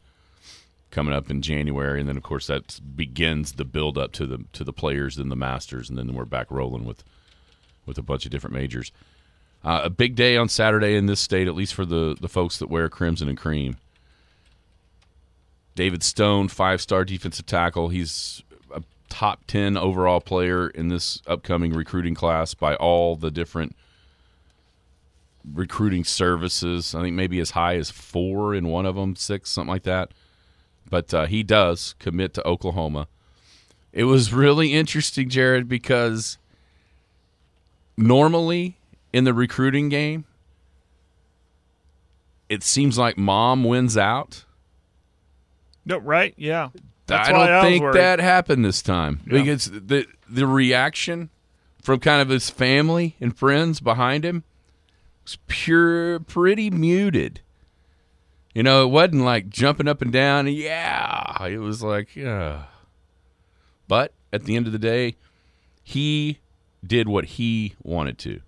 [0.92, 4.46] coming up in January, and then of course that begins the build up to the
[4.54, 7.04] to the players and the Masters, and then we're back rolling with
[7.86, 8.92] with a bunch of different majors.
[9.64, 12.58] Uh, a big day on Saturday in this state, at least for the the folks
[12.60, 13.78] that wear crimson and cream.
[15.76, 17.90] David Stone, five star defensive tackle.
[17.90, 18.44] He's
[19.14, 23.76] top 10 overall player in this upcoming recruiting class by all the different
[25.54, 26.96] recruiting services.
[26.96, 30.10] I think maybe as high as four in one of them, six, something like that.
[30.90, 33.08] But uh, he does commit to Oklahoma.
[33.92, 36.40] It was really interesting, Jared, because
[37.96, 38.78] normally
[39.14, 40.26] in the recruiting game,
[42.50, 44.46] it seems like mom wins out.
[45.86, 46.34] No, right?
[46.36, 46.70] Yeah.
[47.08, 47.96] That's I don't was think worried.
[47.96, 49.40] that happened this time Yeah.
[49.40, 51.30] because the the reaction
[51.82, 54.44] from kind of his family and friends behind him
[55.26, 57.42] was pure, pretty muted.
[58.56, 60.48] You know, it wasn't like jumping up and down.
[60.48, 62.64] Yeah, it was like, yeah.
[63.88, 65.16] But at the end of the day,
[65.84, 66.40] he
[66.86, 68.40] did what he wanted to,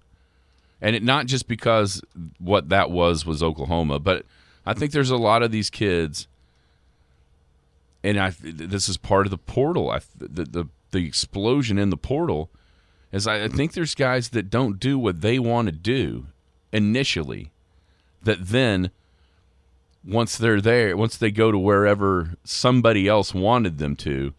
[0.81, 2.01] and it not just because
[2.39, 4.25] what that was was Oklahoma, but
[4.65, 6.27] I think there's a lot of these kids
[8.05, 9.89] and I this is part of the portal.
[9.89, 12.49] I the the, the explosion in the portal
[13.11, 16.27] is I, I think there's guys that don't do what they want to do
[16.71, 17.51] initially,
[18.23, 18.91] that then
[20.03, 24.33] once they're there, once they go to wherever somebody else wanted them to,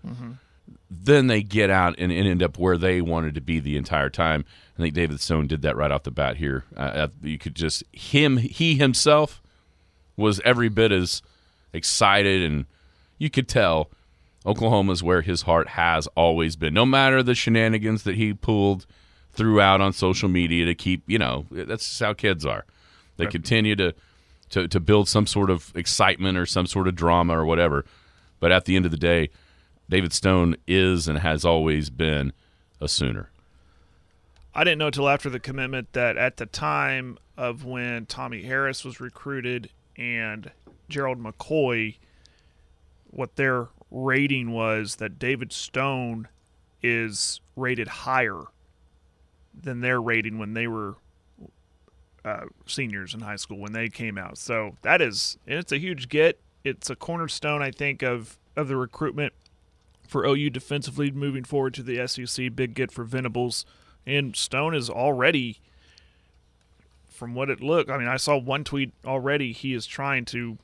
[0.89, 4.11] then they get out and, and end up where they wanted to be the entire
[4.11, 4.45] time.
[4.79, 6.65] I think David Stone did that right off the bat here.
[6.77, 9.43] Uh, you could just him, he himself
[10.17, 11.23] was every bit as
[11.73, 12.67] excited, and
[13.19, 13.91] you could tell
[14.45, 16.75] Oklahoma's where his heart has always been.
[16.75, 18.87] No matter the shenanigans that he pulled
[19.33, 22.65] throughout on social media to keep, you know, that's just how kids are.
[23.17, 23.95] They continue to,
[24.51, 27.87] to to build some sort of excitement or some sort of drama or whatever.
[28.41, 29.31] But at the end of the day,
[29.89, 32.33] David Stone is and has always been
[32.81, 33.31] a Sooner.
[34.55, 38.85] I didn't know till after the commitment that at the time of when Tommie Harris
[38.85, 40.51] was recruited and
[40.89, 41.97] Gerald McCoy,
[43.17, 46.29] what their rating was that David Stone
[46.83, 48.43] is rated higher
[49.59, 50.97] than their rating when they were
[52.25, 54.37] uh, seniors in high school when they came out.
[54.37, 56.39] So that is, and it's a huge get.
[56.63, 59.33] It's a cornerstone, I think, of of the recruitment
[60.07, 62.55] for OU defensively moving forward to the SEC.
[62.55, 63.65] Big get for Venables.
[64.07, 65.61] And Stone is already,
[67.09, 69.53] from what it looked, I mean, I saw one tweet already.
[69.53, 70.59] He is trying to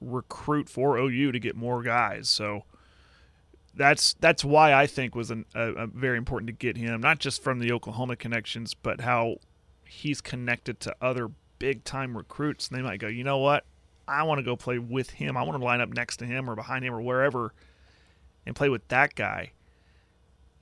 [0.00, 2.28] recruit for OU to get more guys.
[2.28, 2.64] So
[3.74, 7.18] that's that's why I think was an, a, a very important to get him, not
[7.18, 9.36] just from the Oklahoma connections, but how
[9.84, 12.68] he's connected to other big time recruits.
[12.68, 13.64] And they might go, you know what?
[14.06, 15.36] I want to go play with him.
[15.36, 17.52] I want to line up next to him or behind him or wherever
[18.46, 19.52] and play with that guy.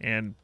[0.01, 0.35] And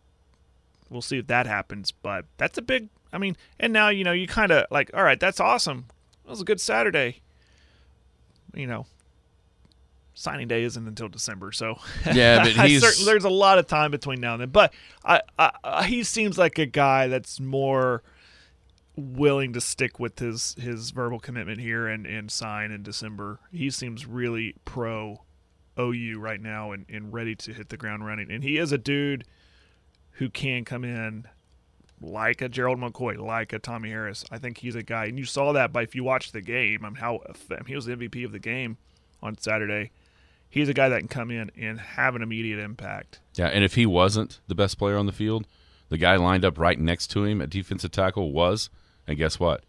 [0.89, 1.91] we'll see if that happens.
[1.91, 2.89] But that's a big.
[3.13, 5.87] I mean, and now you know you kind of like, all right, that's awesome.
[6.25, 7.21] That was a good Saturday.
[8.55, 8.87] You know,
[10.15, 11.79] signing day isn't until December, so
[12.13, 14.51] Yeah, but he's- certain- there's a lot of time between now and then.
[14.51, 14.73] But
[15.05, 18.03] I, I, I, he seems like a guy that's more
[18.95, 23.41] willing to stick with his his verbal commitment here and and sign in December.
[23.51, 25.23] He seems really pro
[25.79, 28.31] OU right now and, and ready to hit the ground running.
[28.31, 29.25] And he is a dude
[30.17, 31.25] who can come in
[32.03, 34.25] like a Gerald McCoy, like a Tommie Harris.
[34.31, 36.85] I think he's a guy, and you saw that by if you watched the game.
[36.85, 38.77] I mean, how I mean, he was the MVP of the game
[39.23, 39.91] on Saturday.
[40.49, 43.21] He's a guy that can come in and have an immediate impact.
[43.35, 45.47] Yeah, and if he wasn't the best player on the field,
[45.89, 48.69] the guy lined up right next to him at defensive tackle was,
[49.07, 49.63] and guess what?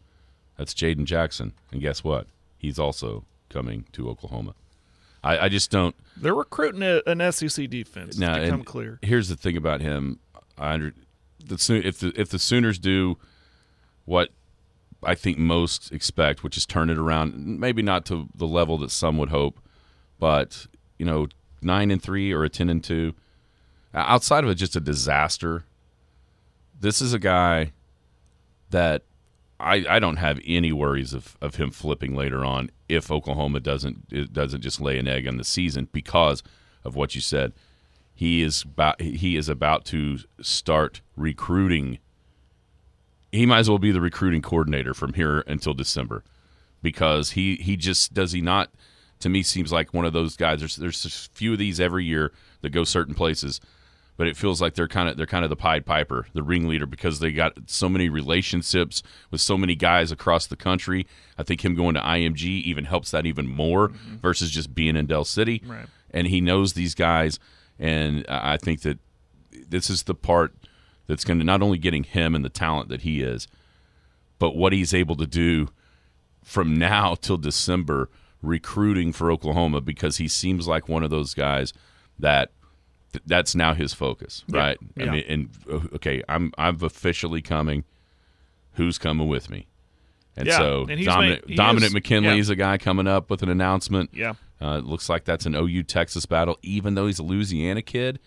[0.58, 1.54] That's Jaden Jackson.
[1.72, 2.28] And guess what?
[2.58, 4.56] He's also coming to Oklahoma.
[5.24, 5.96] I, I just don't.
[6.18, 8.18] They're recruiting a, an SEC defense.
[8.18, 9.00] Now, to become and clear.
[9.02, 10.20] Here's the thing about him.
[10.58, 10.94] I under
[11.48, 13.18] the if the if the Sooners do
[14.06, 14.30] what
[15.04, 18.92] I think most expect, which is turn it around, maybe not to the level that
[18.92, 19.60] some would hope,
[20.20, 21.28] but you know,
[21.62, 23.14] nine and three or a ten and two,
[23.94, 25.66] outside of it, just a disaster.
[26.80, 27.72] This is a guy
[28.70, 29.04] that
[29.60, 34.34] I, I don't have any worries of, of him flipping later on if Oklahoma doesn't
[34.34, 36.44] doesn't just lay an egg on the season because
[36.84, 37.54] of what you said.
[38.14, 42.00] He is about he is about to start recruiting.
[43.32, 46.24] He might as well be the recruiting coordinator from here until December
[46.82, 48.70] because he he just does he not
[49.24, 50.60] to me seems like one of those guys.
[50.60, 53.60] There's there's a few of these every year that go certain places,
[54.18, 56.86] but it feels like they're kind of they're kind of the Pied Piper, the ringleader,
[56.86, 61.08] because they got so many relationships with so many guys across the country.
[61.38, 64.18] I think him going to IMG even helps that even more mm-hmm.
[64.18, 65.64] versus just being in Del City.
[65.66, 65.88] Right.
[66.12, 67.40] And he knows these guys,
[67.80, 69.00] and I I think that
[69.70, 70.54] this is the part
[71.08, 73.48] that's going to not only getting him and the talent that he is,
[74.40, 75.70] but what he's able to do
[76.44, 78.10] from now till December
[78.42, 81.72] recruiting for Oklahoma because he seems like one of those guys
[82.20, 82.52] that
[83.26, 84.78] that's now his focus, right?
[85.00, 85.12] I Yeah.
[85.12, 87.84] mean, and uh, okay, I'm I'm officially coming.
[88.74, 89.68] Who's coming with me?
[90.36, 93.44] And Yeah, so and Dominic made- Dominic is- McKinley is a guy coming up with
[93.44, 94.10] an announcement.
[94.14, 94.34] Yeah.
[94.64, 96.58] Uh, it looks like that's an OU Texas battle.
[96.62, 98.20] Even though he's a Louisiana kid,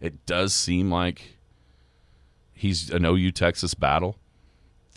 [0.00, 1.36] it does seem like
[2.54, 4.16] he's an OU Texas battle.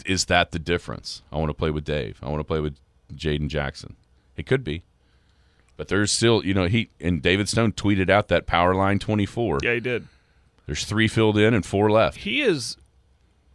[0.06, 1.24] Is that the difference?
[1.32, 2.20] I want to play with Dave.
[2.22, 2.78] I want to play with
[3.14, 3.96] Jaden Jackson.
[4.38, 4.84] It could be.
[5.76, 9.60] But there's still, you know, he and David Stone tweeted out that power line 24.
[9.64, 10.08] Yeah, he did.
[10.66, 12.20] There's three filled in and four left.
[12.20, 12.78] He is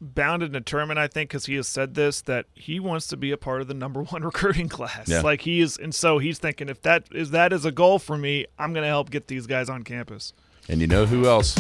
[0.02, 3.30] bound and determined, I think, because he has said this that he wants to be
[3.30, 5.08] a part of the number one recruiting class.
[5.08, 5.20] Yeah.
[5.20, 8.18] Like he is, and so he's thinking if that is that is a goal for
[8.18, 10.32] me, I'm going to help get these guys on campus.
[10.68, 11.56] And you know who else?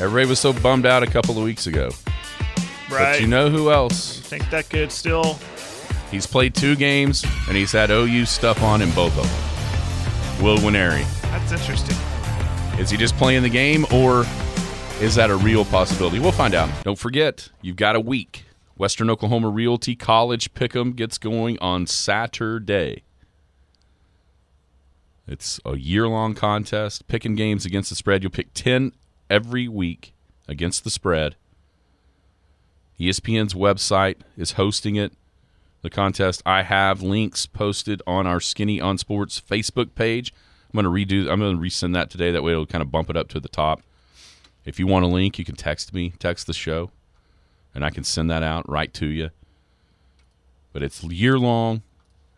[0.00, 1.90] Everybody was so bummed out a couple of weeks ago.
[2.90, 3.14] Right?
[3.14, 4.18] But you know who else?
[4.18, 5.38] I think that could still.
[6.10, 10.44] He's played two games and he's had OU stuff on in both of them.
[10.44, 11.04] Will Winery.
[11.22, 11.96] That's interesting.
[12.78, 14.24] Is he just playing the game or
[15.00, 16.18] is that a real possibility?
[16.18, 16.70] We'll find out.
[16.84, 18.44] Don't forget, you've got a week.
[18.76, 23.04] Western Oklahoma Realty College Pick'em gets going on Saturday.
[25.26, 28.22] It's a year long contest, picking games against the spread.
[28.22, 28.92] You'll pick 10
[29.30, 30.12] every week
[30.48, 31.36] against the spread.
[32.98, 35.12] ESPN's website is hosting it,
[35.82, 36.42] the contest.
[36.44, 40.32] I have links posted on our Skinny on Sports Facebook page.
[40.72, 42.30] I'm going to redo, I'm going to resend that today.
[42.30, 43.82] That way it'll kind of bump it up to the top.
[44.64, 46.90] If you want a link, you can text me, text the show,
[47.74, 49.30] and I can send that out right to you.
[50.72, 51.82] But it's year long.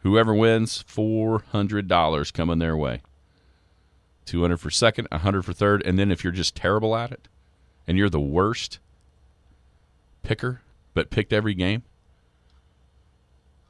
[0.02, 3.00] Whoever wins, four hundred dollars coming their way.
[4.26, 7.10] Two hundred for second, a hundred for third, and then if you're just terrible at
[7.10, 7.28] it,
[7.86, 8.78] and you're the worst
[10.22, 11.84] picker, but picked every game,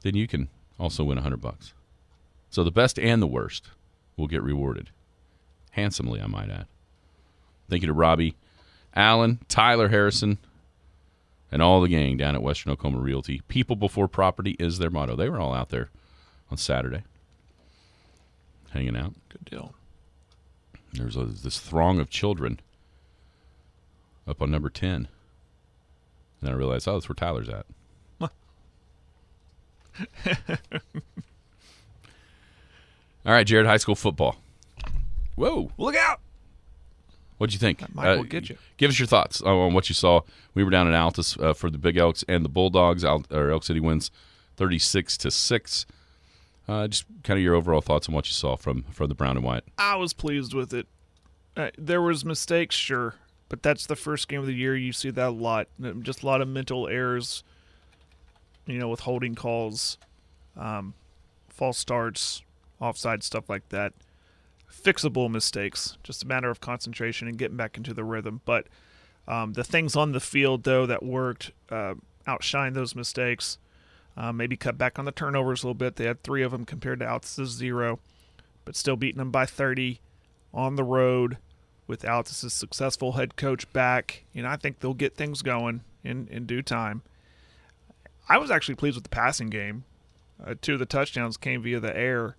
[0.03, 1.73] then you can also win a hundred bucks.
[2.49, 3.69] So the best and the worst
[4.17, 4.89] will get rewarded
[5.71, 6.67] handsomely, I might add.
[7.69, 8.35] Thank you to Robbie,
[8.95, 10.37] Allen, Tyler Harrison,
[11.51, 13.41] and all the gang down at Western Oklahoma Realty.
[13.47, 15.15] People before property is their motto.
[15.15, 15.89] They were all out there
[16.49, 17.03] on Saturday,
[18.71, 19.13] hanging out.
[19.29, 19.75] Good deal.
[20.93, 22.59] There's a, this throng of children
[24.27, 24.93] up on number 10.
[24.95, 25.07] And
[26.41, 27.65] then I realized, oh, that's where Tyler's at.
[33.25, 34.35] All right, Jared, high school football.
[35.35, 35.71] Whoa.
[35.77, 36.19] Look out!
[37.37, 37.79] What'd you think?
[37.79, 38.57] That might will get you.
[38.77, 40.21] Give us your thoughts on what you saw.
[40.53, 43.03] We were down in Altus uh, for the Big Elks and the Bulldogs.
[43.03, 44.09] Al- or Elk City wins
[44.55, 45.85] 36 to 6.
[46.67, 49.37] Uh, just kind of your overall thoughts on what you saw from, from the brown
[49.37, 49.63] and white.
[49.77, 50.87] I was pleased with it.
[51.55, 53.15] Uh, there was mistakes, sure,
[53.49, 54.75] but that's the first game of the year.
[54.75, 55.67] You see that a lot.
[56.01, 57.43] Just a lot of mental errors.
[58.65, 59.99] You know, with holding calls,
[60.57, 60.95] um,
[61.49, 62.41] false starts,
[62.79, 63.93] offside stuff like that.
[64.83, 65.97] Fixable mistakes.
[66.03, 68.41] Just a matter of concentration and getting back into the rhythm.
[68.45, 68.67] But
[69.27, 71.95] um, the things on the field though that worked uh,
[72.27, 73.57] outshine those mistakes.
[74.17, 75.97] Uh, maybe cut back on the turnovers a little bit.
[75.97, 77.99] They had three of them compared to Altus's zero,
[78.63, 79.99] but still beating them by 30
[80.53, 81.37] on the road
[81.85, 84.23] with Altus's successful head coach back.
[84.33, 87.01] You know, I think they'll get things going in, in due time.
[88.29, 89.83] I was actually pleased with the passing game.
[90.43, 92.35] Uh, two of the touchdowns came via the air.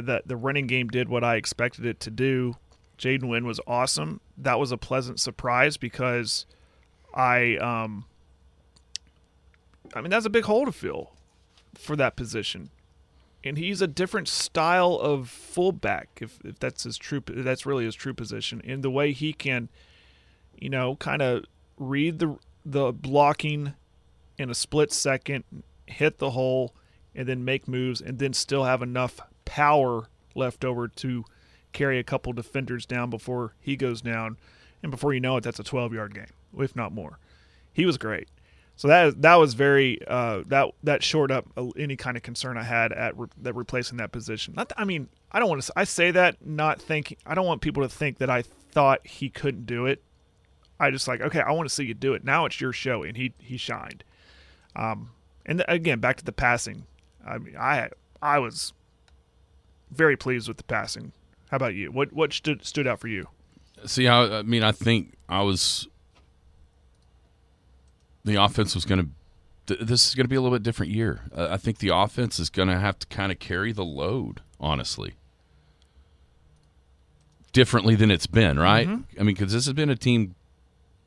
[0.00, 2.56] The, the running game did what I expected it to do.
[2.98, 4.20] Jaden Wynn was awesome.
[4.36, 6.46] That was a pleasant surprise because
[7.14, 8.04] I um
[9.94, 11.12] I mean that's a big hole to fill
[11.74, 12.70] for that position.
[13.44, 17.94] And he's a different style of fullback if, if that's his true that's really his
[17.94, 18.60] true position.
[18.62, 19.68] In the way he can,
[20.58, 21.44] you know, kind of
[21.78, 23.74] read the the blocking
[24.38, 25.44] in a split second,
[25.86, 26.74] hit the hole,
[27.14, 31.24] and then make moves, and then still have enough power left over to
[31.72, 34.36] carry a couple defenders down before he goes down,
[34.82, 36.26] and before you know it, that's a 12-yard game,
[36.58, 37.18] if not more.
[37.72, 38.28] He was great.
[38.76, 41.46] So that that was very uh, that that shored up
[41.78, 44.52] any kind of concern I had at re- that replacing that position.
[44.54, 45.72] Not, th- I mean, I don't want to.
[45.76, 47.16] I say that not thinking.
[47.24, 50.02] I don't want people to think that I thought he couldn't do it.
[50.78, 52.22] I just like okay, I want to see you do it.
[52.22, 54.04] Now it's your show, and he he shined.
[54.74, 55.10] Um,
[55.46, 56.84] and th- again, back to the passing.
[57.26, 57.88] I mean, I
[58.20, 58.74] I was
[59.90, 61.12] very pleased with the passing.
[61.50, 61.92] How about you?
[61.92, 63.28] What what stood stood out for you?
[63.84, 65.86] See, I, I mean, I think I was.
[68.24, 69.12] The offense was going
[69.66, 69.84] to.
[69.84, 71.22] This is going to be a little bit different year.
[71.34, 74.40] Uh, I think the offense is going to have to kind of carry the load,
[74.60, 75.14] honestly.
[77.52, 78.86] Differently than it's been, right?
[78.86, 80.34] I mean, because this has been a team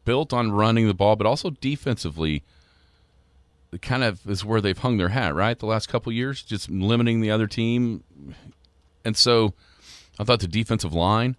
[0.03, 2.43] built on running the ball, but also defensively.
[3.81, 5.57] Kind of is where they've hung their hat, right?
[5.57, 8.03] The last couple years, just limiting the other team,
[9.05, 9.53] and so
[10.19, 11.35] I thought the defensive line,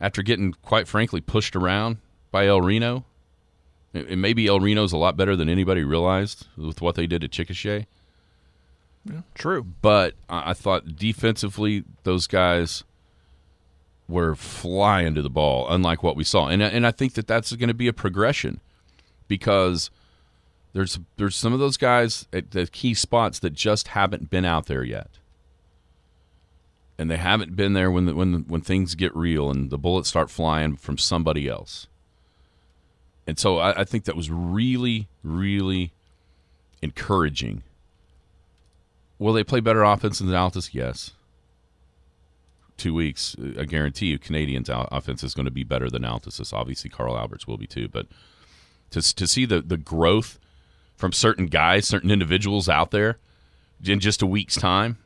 [0.00, 1.98] after getting quite frankly pushed around
[2.30, 3.04] by El Reno,
[3.94, 7.30] and maybe El Reno's a lot better than anybody realized with what they did at
[7.30, 7.86] Chickasha.
[9.34, 9.62] True.
[9.62, 12.84] But I thought defensively, those guys
[14.08, 16.48] were flying to the ball, unlike what we saw.
[16.48, 18.60] And I- and I think that that's going to be a progression
[19.28, 19.90] because
[20.72, 24.66] there's there's some of those guys at the key spots that just haven't been out
[24.66, 25.08] there yet.
[26.96, 29.78] And they haven't been there when the, when the, when things get real and the
[29.78, 31.88] bullets start flying from somebody else.
[33.26, 35.92] And so I, I think that was really, really
[36.82, 37.62] encouraging.
[39.18, 40.70] Will they play better offense than Altus?
[40.72, 41.12] Yes.
[42.76, 46.52] Two weeks, uh, I guarantee you, Canadians' offense is going to be better than Altus's.
[46.52, 47.88] Obviously, Carl Alberts will be too.
[47.88, 48.06] But
[48.90, 50.38] to to see the the growth
[50.96, 53.18] from certain guys, certain individuals out there
[53.84, 54.98] in just a week's time,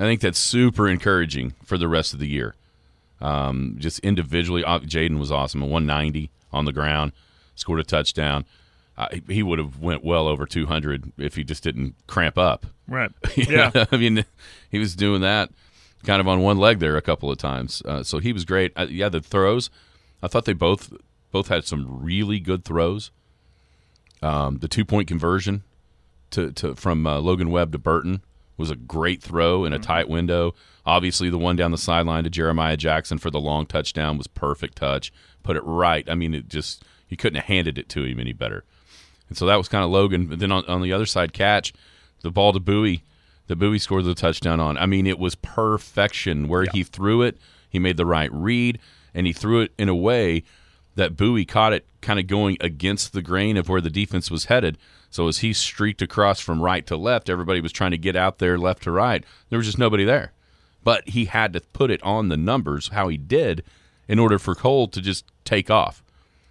[0.00, 2.54] I think that's super encouraging for the rest of the year.
[3.20, 5.62] Um, just individually, uh, Jaden was awesome.
[5.62, 7.12] A 190 on the ground,
[7.54, 8.44] scored a touchdown.
[8.96, 12.66] Uh, he- he would have went well over 200 if he just didn't cramp up.
[12.88, 13.10] Right.
[13.36, 13.70] Yeah.
[13.92, 14.24] I mean,
[14.70, 15.50] he was doing that.
[16.04, 17.82] kind of on one leg there a couple of times.
[17.84, 18.72] Uh, so he was great.
[18.76, 19.68] Uh, yeah, the throws,
[20.22, 20.92] I thought they both
[21.30, 23.10] both had some really good throws.
[24.22, 25.62] Um, the two point conversion
[26.30, 28.22] to, to from uh, Logan Webb to Burton
[28.60, 29.84] was a great throw in a mm-hmm.
[29.84, 30.54] tight window.
[30.86, 34.76] Obviously, the one down the sideline to Jeremiah Jackson for the long touchdown was perfect
[34.76, 35.12] touch.
[35.42, 36.08] Put it right.
[36.08, 38.64] I mean, it just you couldn't have handed it to him any better.
[39.28, 40.26] And so that was kind of Logan.
[40.26, 41.72] But then on, on the other side, catch
[42.22, 43.02] the ball to Bowie.
[43.46, 44.78] The Bowie scored the touchdown on.
[44.78, 47.36] I mean, it was perfection where he threw it.
[47.68, 48.78] He made the right read,
[49.14, 50.44] and he threw it in a way
[50.96, 54.46] that Bowie caught it kind of going against the grain of where the defense was
[54.46, 54.76] headed.
[55.10, 58.38] So as he streaked across from right to left, everybody was trying to get out
[58.38, 59.24] there left to right.
[59.48, 60.32] There was just nobody there.
[60.84, 63.64] But he had to put it on the numbers how he did
[64.08, 66.02] in order for Cole to just take off.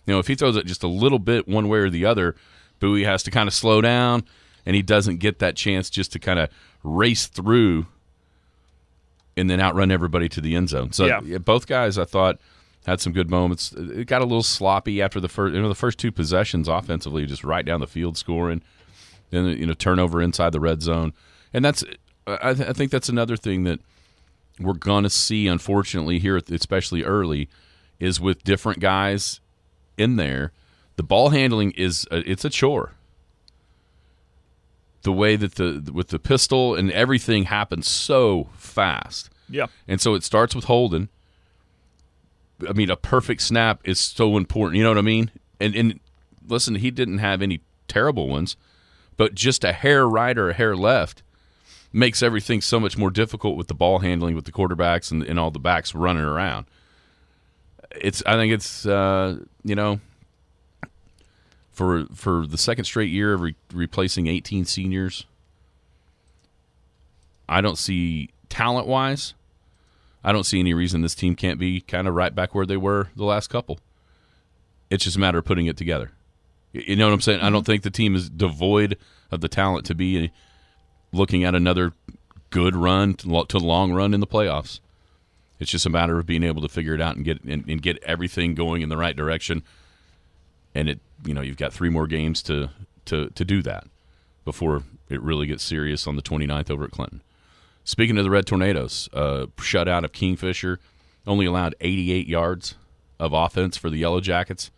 [0.06, 2.36] You know, if he throws it just a little bit one way or the other,
[2.80, 4.24] Bowie has to kind of slow down
[4.66, 6.50] and he doesn't get that chance just to kind of
[6.84, 7.88] race through
[9.38, 10.92] and then outrun everybody to the end zone.
[10.92, 11.38] So Yeah.
[11.38, 12.40] both guys I thought
[12.86, 13.72] had some good moments.
[13.74, 17.26] It got a little sloppy after the first you know the first two possessions offensively
[17.26, 18.62] just right down the field scoring.
[19.32, 21.14] Then you know turnover inside the red zone.
[21.54, 21.84] And that's
[22.26, 23.80] I, th- I think that's another thing that
[24.60, 27.48] we're going to see unfortunately here especially early
[28.00, 29.40] is with different guys
[29.98, 30.52] in there
[30.96, 32.92] the ball handling is a, it's a chore
[35.04, 39.68] the way that the with the pistol and everything happens so fast Yeah.
[39.88, 41.10] and so it starts with Holden.
[42.68, 44.78] I mean, a perfect snap is so important.
[44.78, 45.32] You know what I mean?
[45.60, 46.00] And and
[46.48, 48.58] listen, he didn't have any terrible ones,
[49.18, 51.24] but just a hair right or a hair left
[51.92, 55.40] makes everything so much more difficult with the ball handling with the quarterbacks and, and
[55.40, 56.66] all the backs running around.
[57.92, 60.00] It's I think it's uh, you know
[61.72, 65.26] for for the second straight year of re- replacing 18 seniors.
[67.48, 69.34] I don't see talent wise.
[70.24, 72.78] I don't see any reason this team can't be kind of right back where they
[72.78, 73.80] were the last couple.
[74.90, 76.12] It's just a matter of putting it together.
[76.74, 77.40] You know what I'm saying?
[77.40, 77.66] I don't mm-hmm.
[77.66, 78.98] think the team is devoid
[79.32, 80.28] of the talent to be eh,
[81.12, 81.94] looking at another
[82.50, 84.80] good run to long run in the playoffs.
[85.60, 87.82] It's just a matter of being able to figure it out and get and, and
[87.82, 89.64] get everything going in the right direction.
[90.74, 92.70] And it, you know, you've got three more games to
[93.06, 93.86] to to do that
[94.46, 97.22] before it really gets serious on the 29th over at Clinton.
[97.90, 100.80] Speaking of the Red Tornadoes, uh, shutout of Kingfisher,
[101.26, 102.76] only allowed 88 yards
[103.20, 104.70] of offense for the Yellow Jackets,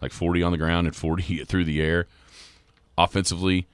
[0.00, 2.06] like 40 on the ground and 40 through the air.
[2.96, 3.66] Offensively,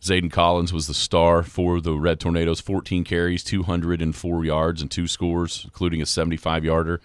[0.00, 5.08] Zayden Collins was the star for the Red Tornadoes, 14 carries, 204 yards, and two
[5.08, 7.00] scores, including a 75 yarder.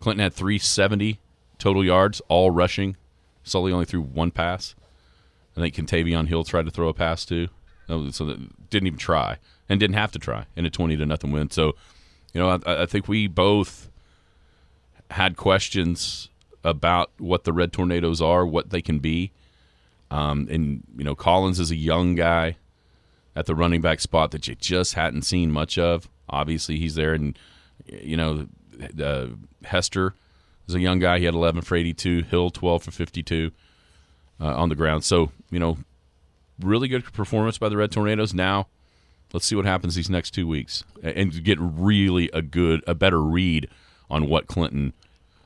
[0.00, 1.18] Clinton had 370
[1.56, 2.98] total yards, all rushing.
[3.42, 4.74] Sully only threw one pass.
[5.56, 7.48] I think Contavion Hill tried to throw a pass too,
[7.88, 8.36] so
[8.68, 9.38] didn't even try
[9.72, 11.50] and didn't have to try in a twenty to nothing win.
[11.50, 11.74] So,
[12.34, 13.90] you know, I, I think we both
[15.10, 16.28] had questions
[16.62, 19.32] about what the Red Tornadoes are, what they can be,
[20.10, 22.56] um, and you know, Collins is a young guy
[23.34, 26.08] at the running back spot that you just hadn't seen much of.
[26.28, 27.38] Obviously, he's there, and
[27.86, 28.46] you know,
[29.02, 29.28] uh,
[29.64, 30.14] Hester
[30.68, 31.18] is a young guy.
[31.18, 32.24] He had 11 for 82.
[32.24, 33.50] Hill 12 for 52
[34.38, 35.02] uh, on the ground.
[35.02, 35.78] So you know,
[36.60, 38.34] really good performance by the Red Tornadoes.
[38.34, 38.66] Now,
[39.32, 43.22] let's see what happens these next two weeks, and get really a good, a better
[43.22, 43.68] read
[44.10, 44.92] on what Clinton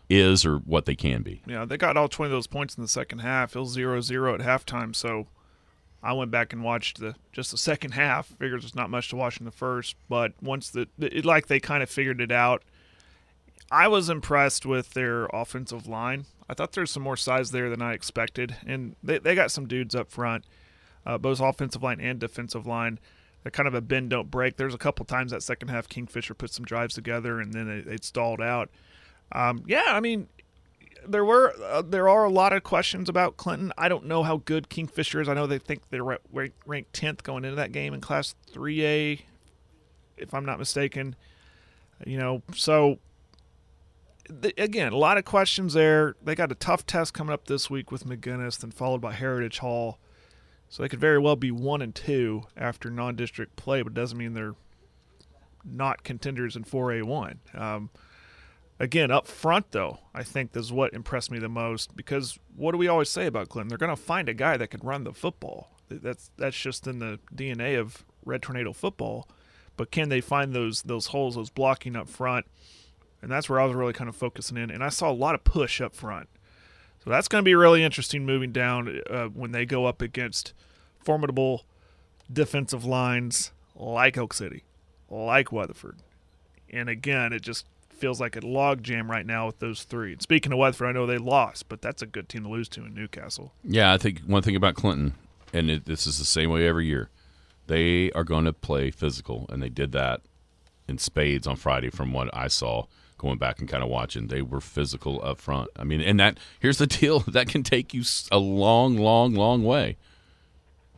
[0.09, 1.43] is or what they can be.
[1.47, 3.57] Yeah, they got all 20 of those points in the second half.
[3.57, 4.95] It was 0 0 at halftime.
[4.95, 5.27] So
[6.03, 8.27] I went back and watched the just the second half.
[8.39, 9.97] Figured there's not much to watch in the first.
[10.09, 12.63] But once the, it, like they kind of figured it out.
[13.71, 16.27] I was impressed with their offensive line.
[16.49, 18.55] I thought there's some more size there than I expected.
[18.65, 20.45] And they, they got some dudes up front,
[21.05, 23.01] uh, both offensive line and defensive line.
[23.51, 24.57] Kind of a bend, don't break.
[24.57, 27.87] There's a couple times that second half Kingfisher put some drives together and then it,
[27.87, 28.71] it stalled out.
[29.33, 30.29] Um, yeah, I mean,
[31.07, 33.73] there were uh, there are a lot of questions about Clinton.
[33.77, 35.29] I don't know how good Kingfisher is.
[35.29, 38.35] I know they think they're ra- ra- ranked tenth going into that game in Class
[38.51, 39.21] Three A,
[40.17, 41.17] if I'm not mistaken.
[42.05, 42.99] You know, so
[44.59, 46.15] again, a lot of questions there.
[46.23, 49.59] They got a tough test coming up this week with McGuinness, then followed by Heritage
[49.59, 49.99] Hall.
[50.69, 54.19] So they could very well be one and two after non-district play, but it doesn't
[54.19, 54.57] mean they're
[55.65, 57.37] not contenders in 4A1.
[57.55, 57.91] Um,
[58.79, 62.73] again, up front, though, I think this is what impressed me the most because what
[62.73, 63.69] do we always say about Clinton?
[63.69, 65.71] They're going to find a guy that can run the football.
[65.89, 69.29] That's that's just in the DNA of Red Tornado football.
[69.77, 72.47] But can they find those those holes, those blocking up front?
[73.23, 74.71] And that's where I was really kind of focusing in.
[74.71, 76.29] And I saw a lot of push up front.
[77.07, 80.53] So that's going to be really interesting moving down uh, when they go up against
[80.99, 81.65] formidable
[82.33, 84.65] defensive lines like Elk City,
[85.09, 85.99] like Weatherford.
[86.69, 90.15] And again, it just feels like a logjam right now with those three.
[90.15, 92.69] And speaking of Weatherford, I know they lost, but that's a good team to lose
[92.71, 93.53] to in Newcastle.
[93.63, 95.15] Yeah, I think one thing about Clinton,
[95.53, 97.11] and it, this is the same way every year,
[97.69, 100.23] they are going to play physical, and they did that
[100.89, 102.87] in spades on Friday from what I saw
[103.19, 104.29] going back and kind of watching.
[104.29, 105.71] They were physical up front.
[105.77, 109.65] I mean, and that here's the deal that can take you a long, long, long
[109.65, 109.97] way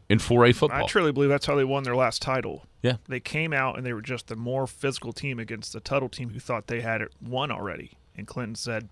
[0.09, 0.85] in 4A football.
[0.85, 2.67] I truly believe that's how they won their last title.
[2.83, 2.97] Yeah.
[3.09, 6.31] They came out and they were just the more physical team against the Tuttle team
[6.31, 7.93] who thought they had it won already.
[8.17, 8.89] And Clinton said,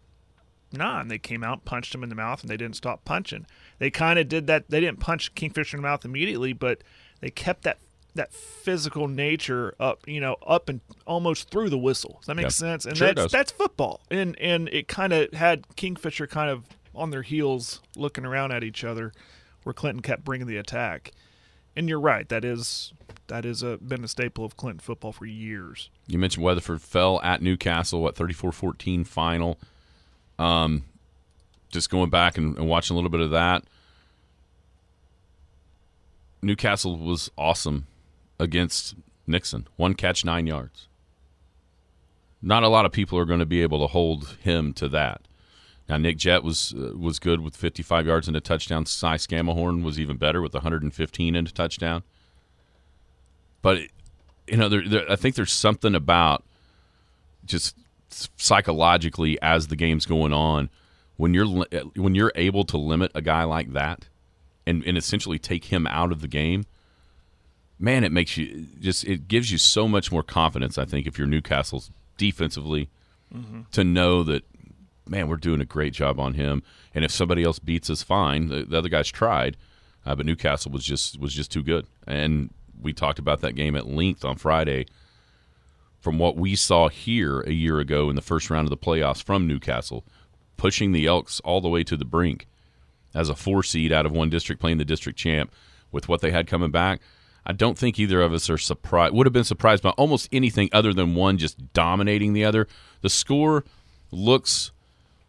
[0.72, 1.00] nah.
[1.00, 3.46] And they came out, punched him in the mouth, and they didn't stop punching.
[3.78, 4.68] They kind of did that.
[4.68, 6.82] They didn't punch Kingfisher in the mouth immediately, but
[7.20, 7.78] they kept that
[8.16, 12.16] that physical nature up, you know, up and almost through the whistle.
[12.20, 12.48] Does that make Yeah.
[12.50, 12.84] sense?
[12.84, 13.32] And Sure that's does.
[13.32, 14.00] that's football.
[14.10, 16.64] And and it kind of had Kingfisher kind of
[16.94, 19.12] on their heels, looking around at each other,
[19.62, 21.12] where Clinton kept bringing the attack.
[21.76, 22.26] And you're right.
[22.28, 22.92] That is
[23.26, 25.90] that is a been a staple of Clinton football for years.
[26.06, 29.58] You mentioned Weatherford fell at Newcastle, what 34-14 final.
[30.38, 30.84] Um,
[31.70, 33.64] just going back and, and watching a little bit of that.
[36.42, 37.86] Newcastle was awesome
[38.38, 38.94] against
[39.26, 39.66] Nixon.
[39.76, 40.88] One catch, nine yards.
[42.42, 45.22] Not a lot of people are going to be able to hold him to that.
[45.88, 48.86] Now Nick Jett was uh, was good with 55 yards and a touchdown.
[48.86, 52.02] Cy Scamahorn was even better with 115 and a touchdown.
[53.62, 53.82] But
[54.48, 56.44] you know, there, there, I think there's something about
[57.44, 57.76] just
[58.08, 60.70] psychologically as the game's going on
[61.16, 64.06] when you're when you're able to limit a guy like that
[64.66, 66.64] and, and essentially take him out of the game
[67.78, 71.18] man it makes you just it gives you so much more confidence i think if
[71.18, 72.88] you're newcastle's defensively
[73.72, 74.44] to know that
[75.08, 76.62] man we're doing a great job on him.
[76.94, 78.48] And if somebody else beats us fine.
[78.48, 79.56] The, the other guys tried
[80.04, 81.86] uh, but newcastle was just was just too good.
[82.06, 82.50] And
[82.80, 84.86] we talked about that game at length on friday.
[86.00, 89.20] From what we saw here a year ago in the first round of the playoffs
[89.20, 90.04] from Newcastle,
[90.56, 92.46] pushing the Elks all the way to the brink
[93.12, 95.50] as a four seed out of one district playing the district champ
[95.90, 97.00] with what they had coming back.
[97.46, 99.14] I don't think either of us are surprised.
[99.14, 102.66] Would have been surprised by almost anything other than one just dominating the other.
[103.02, 103.64] The score
[104.10, 104.72] looks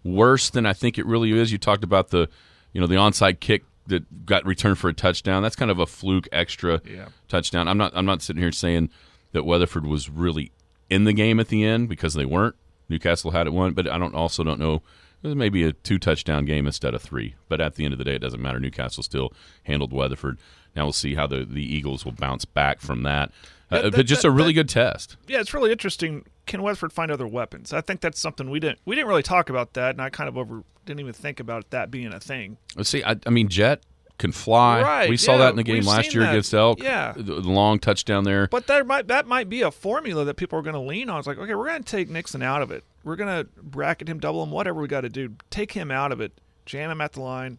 [0.04, 1.52] worse than I think it really is.
[1.52, 2.28] You talked about the,
[2.74, 5.44] you know, the onside kick that got returned for a touchdown.
[5.44, 7.10] That's kind of a fluke extra Yeah.
[7.28, 7.68] touchdown.
[7.68, 7.94] I'm not.
[7.96, 8.90] I'm not sitting here saying
[9.32, 10.52] that Weatherford was really
[10.90, 12.56] in the game at the end because they weren't.
[12.90, 14.82] Newcastle had it won, but I don't also don't know.
[15.24, 17.36] It was maybe a two touchdown game instead of three.
[17.50, 18.60] But at the end of the day, it doesn't matter.
[18.60, 20.38] Newcastle still handled Weatherford.
[20.76, 23.32] Now we'll see how the, the Eagles will bounce back from that.
[23.72, 25.18] Uh, that- but just that- a really that- good test.
[25.28, 26.26] Yeah, it's really interesting.
[26.46, 27.74] Can Weatherford find other weapons?
[27.74, 30.30] I think that's something we didn't we didn't really talk about that, and I kind
[30.30, 32.58] of over didn't even think about that being a thing.
[32.78, 33.04] Let's see.
[33.04, 33.84] I, I mean, Jett
[34.18, 34.82] can fly.
[34.82, 36.32] Right, we saw yeah, that in the game last year that.
[36.32, 36.82] against Elk.
[36.82, 37.12] Yeah.
[37.18, 38.48] the, the long touchdown there.
[38.48, 41.20] But that might that might be a formula that people are going to lean on.
[41.20, 42.86] It's like, okay, we're going to take Nixon out of it.
[43.08, 45.36] We're going to bracket him, double him, whatever we got to do.
[45.50, 46.34] Take him out of it,
[46.66, 47.58] jam him at the line,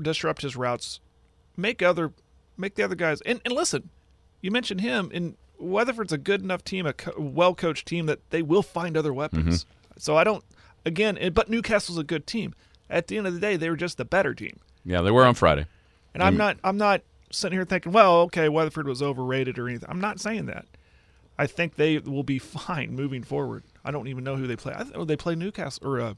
[0.00, 1.00] disrupt his routes,
[1.54, 2.12] make other,
[2.56, 3.20] make the other guys.
[3.20, 3.90] And, and listen,
[4.40, 8.40] you mentioned him, and Weatherford's a good enough team, a co- well-coached team that they
[8.40, 9.64] will find other weapons.
[9.64, 9.98] Mm-hmm.
[9.98, 10.42] So I don't,
[10.86, 12.54] again, it- but Newcastle's a good team.
[12.88, 14.60] At the end of the day, they were just the better team.
[14.82, 15.66] Yeah, they were on Friday.
[16.14, 16.38] And I'm mm.
[16.38, 19.90] not I'm not sitting here thinking, well, okay, Weatherford was overrated or anything.
[19.90, 20.64] I'm not saying that.
[21.38, 23.62] I think they will be fine moving forward.
[23.88, 24.74] I don't even know who they play.
[24.76, 26.14] I th- they play Newcastle or uh,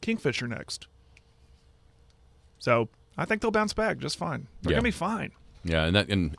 [0.00, 0.88] Kingfisher next.
[2.58, 4.48] So I think they'll bounce back just fine.
[4.62, 4.76] They're Yeah.
[4.78, 5.30] gonna be fine.
[5.64, 6.36] Yeah, and that and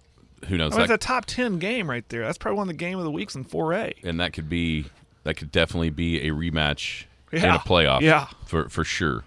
[0.47, 0.73] who knows?
[0.73, 2.23] I mean, that, it's a top ten game right there.
[2.25, 3.93] That's probably one of the game of the weeks in 4A.
[4.03, 4.85] and that could be
[5.23, 7.55] that could definitely be a rematch in Yeah.
[7.55, 8.01] a playoff.
[8.01, 8.27] Yeah.
[8.45, 9.23] for for sure.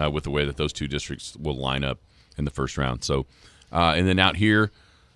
[0.00, 1.98] Uh, with the way that those two districts will line up
[2.38, 3.04] in the first round.
[3.04, 3.26] So,
[3.70, 4.70] uh, and then out here,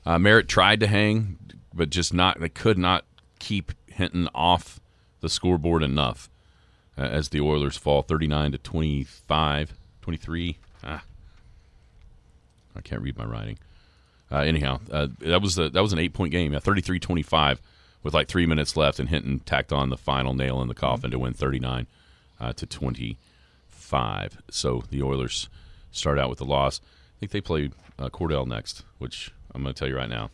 [0.04, 1.38] uh, Merritt tried to hang,
[1.72, 2.38] but just not.
[2.40, 3.04] They could not
[3.38, 4.78] keep Hinton off
[5.20, 6.28] the scoreboard enough
[6.98, 10.58] uh, as the Oilers fall 39 to 25, 23.
[10.84, 11.02] Ah,
[12.74, 13.58] I can't read my writing.
[14.30, 16.52] Uh, anyhow, uh, that was the, that was an eight point game.
[16.52, 17.58] Yeah, 33-25
[18.02, 21.10] with like three minutes left, and Hinton tacked on the final nail in the coffin
[21.10, 21.86] to win 39
[22.40, 24.42] uh, to 25.
[24.50, 25.48] So the Oilers
[25.90, 26.80] start out with the loss.
[26.80, 30.30] I think they play uh, Cordell next, which I'm going to tell you right now.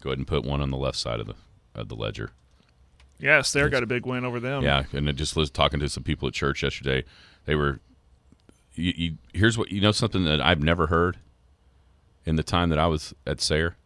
[0.00, 1.34] Go ahead and put one on the left side of the
[1.74, 2.32] of the ledger.
[3.18, 4.62] Yes, they got a big win over them.
[4.62, 7.04] Yeah, and I just was talking to some people at church yesterday.
[7.46, 7.80] They were.
[8.74, 11.18] You, you, here's what you know something that I've never heard
[12.24, 13.76] in the time that I was at Sayre.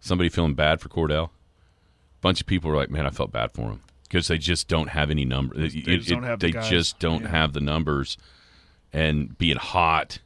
[0.00, 1.26] Somebody feeling bad for Cordell.
[1.26, 4.66] A bunch of people were like, "Man, I felt bad for him because they just
[4.66, 5.74] don't have any numbers.
[5.74, 7.28] They just don't have the they just don't Yeah.
[7.28, 8.16] have the numbers."
[8.92, 10.18] And being hot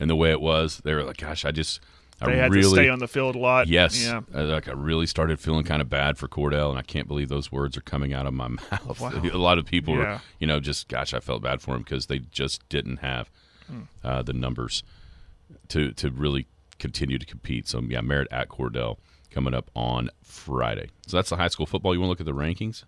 [0.00, 1.80] and the way it was, they were like, "Gosh, I just
[2.20, 3.68] I They had really, to stay on the field a lot.
[3.68, 4.22] Yes, Yeah.
[4.34, 7.28] Uh, like I really started feeling kind of bad for Cordell, and I can't believe
[7.28, 9.00] those words are coming out of my mouth.
[9.00, 9.12] Wow.
[9.32, 10.00] a lot of people Yeah.
[10.14, 13.30] were, you know, just gosh, I felt bad for him because they just didn't have
[13.68, 13.80] Hmm.
[14.02, 14.82] uh, the numbers
[15.68, 16.46] to to really
[16.78, 17.68] continue to compete.
[17.68, 18.96] So yeah, Merritt at Cordell
[19.30, 20.88] coming up on Friday.
[21.06, 21.92] So that's the high school football.
[21.94, 22.84] You want to look at the rankings?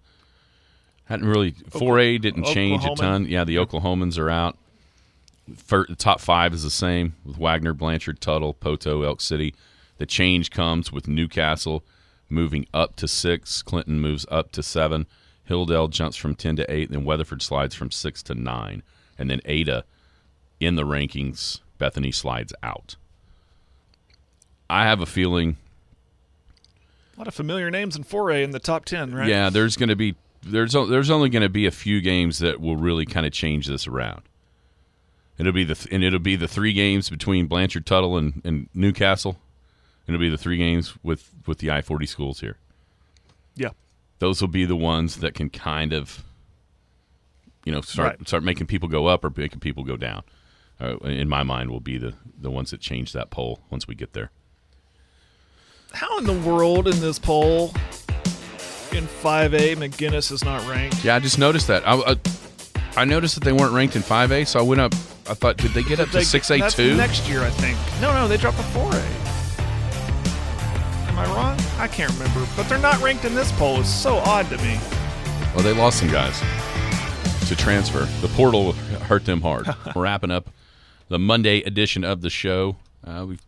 [1.05, 3.27] Hadn't really four A didn't change a ton.
[3.27, 4.57] Yeah, the Oklahomans are out.
[5.57, 9.55] Fir the top five is the same with Wagoner, Blanchard, Tuttle, Poteau, Elk City.
[9.99, 11.85] The change comes with Newcastle
[12.29, 13.63] moving up to six.
[13.63, 15.07] Clinton moves up to seven.
[15.49, 18.83] Hilldale jumps from ten to eight, and then Weatherford slides from six to nine,
[19.19, 19.85] and then Ada
[20.61, 21.61] in the rankings.
[21.79, 22.97] Bethany slides out.
[24.69, 25.57] I have a feeling
[27.17, 29.29] A lot of familiar names in 4A in the top 10, right?
[29.29, 32.61] Yeah, there's going to be there's there's only going to be a few games that
[32.61, 34.23] will really kind of change this around.
[35.41, 38.69] It'll be the th- and it'll be the three games between Blanchard, Tuttle, and, and
[38.75, 39.39] Newcastle.
[40.07, 42.57] It'll be the three games with with the I forty schools here.
[43.57, 43.71] Yeah.
[44.19, 46.23] Those will be the ones that can kind of,
[47.65, 48.29] you know, start Right.
[48.29, 50.23] start making people go up or making people go down.
[50.81, 53.95] Uh, in my mind, will be the the ones that change that poll once we
[53.95, 54.31] get there.
[55.93, 57.73] How in the world in this poll
[58.93, 61.05] in 5A McGuinness is not ranked?
[61.05, 61.87] Yeah, I just noticed that.
[61.87, 62.17] I, I,
[62.97, 64.93] I noticed that they weren't ranked in five A, so I went up.
[65.29, 66.97] I thought, did they get up to six A that's two?
[66.97, 67.79] next year, I think.
[68.01, 69.01] No, no, they dropped to 4A.
[71.09, 71.59] Am I wrong?
[71.79, 72.47] I can't remember.
[72.57, 73.81] But they're not ranked in this poll.
[73.81, 74.79] It's so odd to me.
[75.55, 76.39] Well, they lost some guys
[77.49, 78.07] to transfer.
[78.21, 79.67] The portal hurt them hard.
[79.95, 80.51] We're wrapping up
[81.09, 82.77] the Monday edition of the show.
[83.05, 83.43] Uh, we've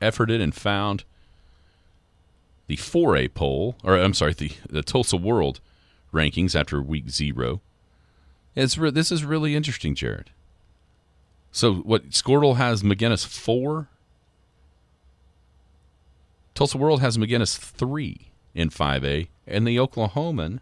[0.00, 1.04] efforted and found
[2.66, 5.60] the 4A poll, or I'm sorry, the, the Tulsa World
[6.12, 7.60] rankings after week zero.
[8.56, 10.30] It's re- this is really interesting, Jared.
[11.52, 13.88] So, what Squirtle has McGuinness four.
[16.54, 20.60] Tulsa World has McGuinness three in 5A, and the Oklahoman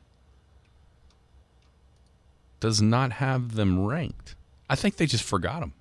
[2.58, 4.34] does not have them ranked.
[4.68, 5.72] I think they just forgot them.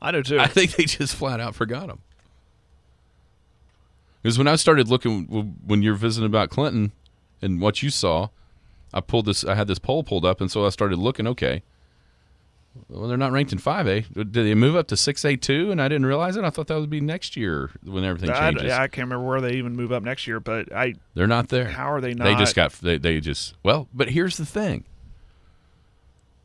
[0.00, 0.38] I do too.
[0.38, 2.00] I think they just flat out forgot them.
[4.22, 5.24] Because when I started looking,
[5.66, 6.92] when you're visiting about Clinton
[7.40, 8.28] and what you saw,
[8.92, 9.44] I pulled this.
[9.44, 11.26] I had this poll pulled up, and so I started looking.
[11.26, 11.62] Okay,
[12.88, 14.00] well, they're not ranked in five A.
[14.00, 15.70] Did they move up to six A two?
[15.70, 16.44] And I didn't realize it.
[16.44, 18.68] I thought that would be next year when everything I, changes.
[18.68, 21.48] yeah, I can't remember where they even move up next year, but I They're not
[21.48, 21.68] there.
[21.68, 22.24] How are they not?
[22.24, 22.72] They just got.
[22.72, 23.54] They, they just.
[23.62, 24.84] Well, but here's the thing.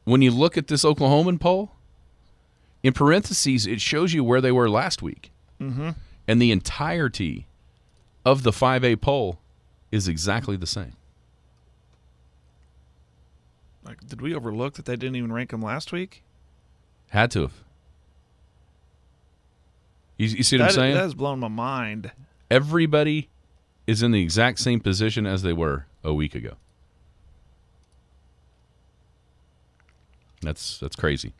[0.04, 1.72] When you look at this Oklahoman poll,
[2.84, 5.92] in parentheses, it shows you where they were last week, mm-hmm.
[6.28, 7.48] and the entirety
[8.24, 9.40] of the five A poll
[9.92, 10.94] is exactly the same.
[13.86, 16.24] Like did we overlook that they didn't even rank them last week?
[17.10, 17.54] Had to have.
[20.18, 20.96] You, you see what That, I'm saying?
[20.96, 22.12] that has blown my mind.
[22.50, 23.30] Everybody
[23.86, 26.54] is in the exact same position as they were a week ago.
[30.42, 31.34] That's that's crazy.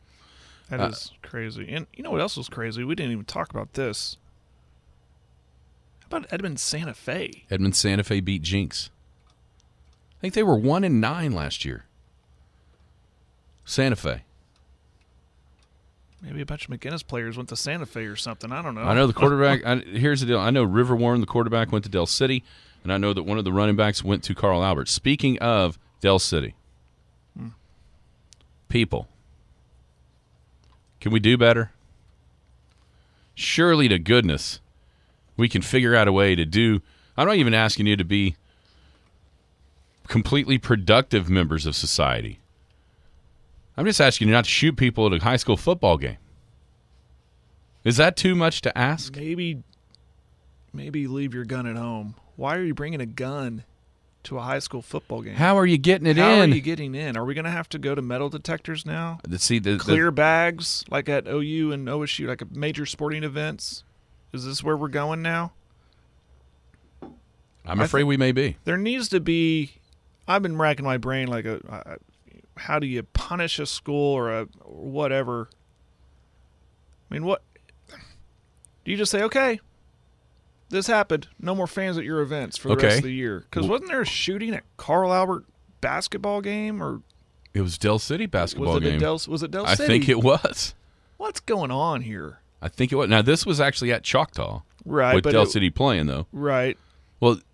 [0.68, 1.66] That is Uh, crazy.
[1.68, 2.82] And you know what else was crazy?
[2.84, 4.16] We didn't even talk about this.
[6.10, 7.44] How about Edmond Santa Fe?
[7.50, 8.90] Edmond Santa Fe beat Jenks.
[9.28, 11.85] I think they were one and nine last year.
[13.66, 14.22] Santa Fe.
[16.22, 18.50] Maybe a bunch of McGuinness players went to Santa Fe or something.
[18.50, 18.82] I don't know.
[18.82, 19.66] I know the quarterback.
[19.66, 20.38] I, here's the deal.
[20.38, 22.42] I know River Warren, the quarterback, went to Del City,
[22.82, 24.88] and I know that one of the running backs went to Carl Albert.
[24.88, 26.54] Speaking of Del City,
[27.36, 27.48] hmm.
[28.68, 29.08] people,
[31.00, 31.72] can we do better?
[33.34, 34.60] Surely to goodness,
[35.36, 36.80] we can figure out a way to do.
[37.16, 38.36] I'm not even asking you to be
[40.06, 42.38] completely productive members of society.
[43.76, 46.16] I'm just asking you not to shoot people at a high school football game.
[47.84, 49.14] Is that too much to ask?
[49.16, 49.62] Maybe,
[50.72, 52.14] maybe leave your gun at home.
[52.36, 53.64] Why are you bringing a gun
[54.24, 55.34] to a high school football game?
[55.36, 56.36] How are you getting it How in?
[56.36, 57.16] How are you getting in?
[57.16, 59.20] Are we going to have to go to metal detectors now?
[59.28, 63.22] The- See, the, the- Clear bags like at OU and OSU, like at major sporting
[63.22, 63.84] events.
[64.32, 65.52] Is this where we're going now?
[67.64, 68.56] I'm afraid think- we may be.
[68.64, 69.72] There needs to be.
[70.28, 71.60] I've been racking my brain like a.
[71.68, 71.96] Uh,
[72.56, 75.48] how do you punish a school or a or whatever?
[77.10, 77.42] I mean, what?
[78.84, 79.60] Do you just say okay?
[80.68, 81.28] This happened.
[81.40, 82.86] No more fans at your events for the Okay.
[82.86, 83.40] rest of the year.
[83.50, 85.44] Because wasn't there a shooting at Carl Albert
[85.80, 87.02] basketball game or
[87.54, 88.98] It was Del City basketball was it game.
[89.00, 89.20] Del?
[89.28, 89.84] Was it Del City?
[89.84, 90.74] I think it was.
[91.16, 92.40] What's going on here?
[92.60, 93.08] I think it was.
[93.08, 96.26] Now this was actually at Choctaw Right, with but Del City playing though.
[96.32, 96.76] Right.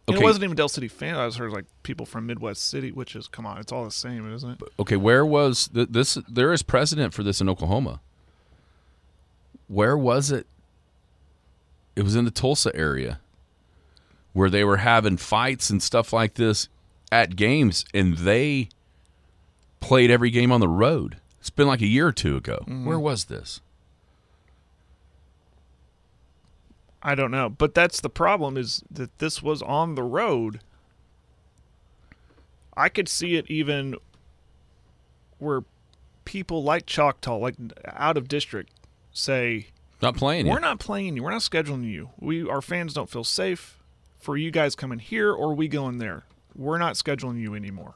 [0.08, 1.16] Okay, it wasn't even Del City fans.
[1.16, 3.90] I was heard like people from Midwest City, which is come on, it's all the
[3.90, 4.58] same, isn't it?
[4.80, 4.96] okay.
[4.96, 6.18] Where was th- this?
[6.28, 8.00] There is precedent for this in Oklahoma.
[9.68, 10.46] Where was it
[11.94, 13.20] it was in the Tulsa area
[14.32, 16.68] where they were having fights and stuff like this
[17.10, 18.70] at games, and they
[19.80, 21.18] played every game on the road.
[21.38, 22.60] It's been like a year or two ago.
[22.62, 22.86] Mm-hmm.
[22.86, 23.60] Where was this?
[27.02, 30.60] I don't know, but that's the problem is that this was on the road.
[32.76, 33.96] I could see it even
[35.38, 35.62] where
[36.24, 38.70] people like Choctaw, like out of district,
[39.12, 39.66] say
[40.00, 40.46] Not playing.
[40.46, 41.24] we're not playing you.
[41.24, 42.10] We're not scheduling you.
[42.20, 43.78] We our fans don't feel safe
[44.20, 46.22] for you guys coming here or we going there.
[46.54, 47.94] We're not scheduling you anymore.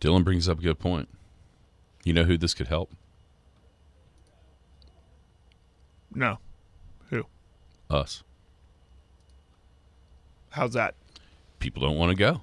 [0.00, 1.10] Dylan brings up a good point.
[2.04, 2.90] You know who this could help?
[6.14, 6.38] No.
[7.90, 8.22] Us.
[10.50, 10.94] How's that?
[11.58, 12.40] People don't want to go.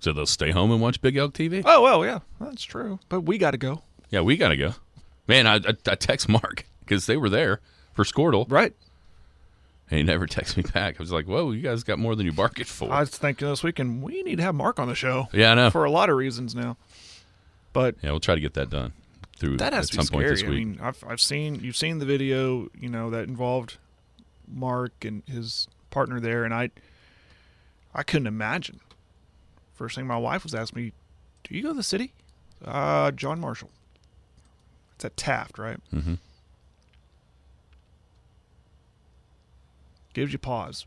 [0.00, 1.62] So they'll stay home and watch Big Elk TV?
[1.64, 2.98] Oh well, yeah, that's true.
[3.08, 3.82] But we got to go.
[4.10, 4.74] Yeah, we got to go.
[5.26, 7.60] Man, I, I, I text Mark because they were there
[7.94, 8.74] for Squirtle, Right.
[9.90, 10.96] and he never texted me back.
[10.98, 12.92] I was like, whoa, you guys got more than you bargained for.
[12.92, 15.28] I was thinking this weekend we need to have Mark on the show.
[15.32, 15.70] yeah, I know.
[15.70, 16.76] For a lot of reasons now.
[17.72, 18.92] But yeah, we'll try to get that done
[19.36, 20.34] through that has at to be some point scary.
[20.36, 23.78] this I mean, I've I've seen you've seen the video, you know, that involved
[24.48, 26.70] Mark and his partner there, and I
[27.94, 28.80] I couldn't imagine.
[29.74, 30.92] First thing my wife was asking me,
[31.44, 32.12] "Do you go to the city?"
[32.64, 33.70] Uh, John Marshall.
[34.94, 35.78] It's at Taft, right?
[35.92, 36.14] Mm-hmm.
[40.12, 40.86] Gives you pause,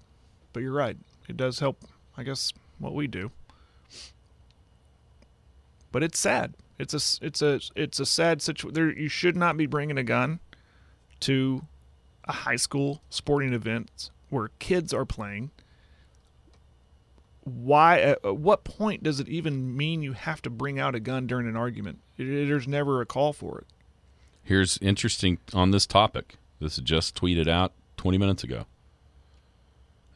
[0.53, 0.97] but you're right.
[1.27, 1.83] It does help.
[2.17, 3.31] I guess what we do.
[5.91, 6.53] But it's sad.
[6.79, 8.95] It's a it's a it's a sad situation.
[8.97, 10.39] You should not be bringing a gun
[11.21, 11.65] to
[12.27, 15.51] a high school sporting event where kids are playing.
[17.43, 17.99] Why?
[17.99, 21.27] At at what point does it even mean you have to bring out a gun
[21.27, 21.99] during an argument?
[22.17, 23.67] There's never a call for it.
[24.43, 26.35] Here's interesting on this topic.
[26.59, 28.65] This is just tweeted out 20 minutes ago.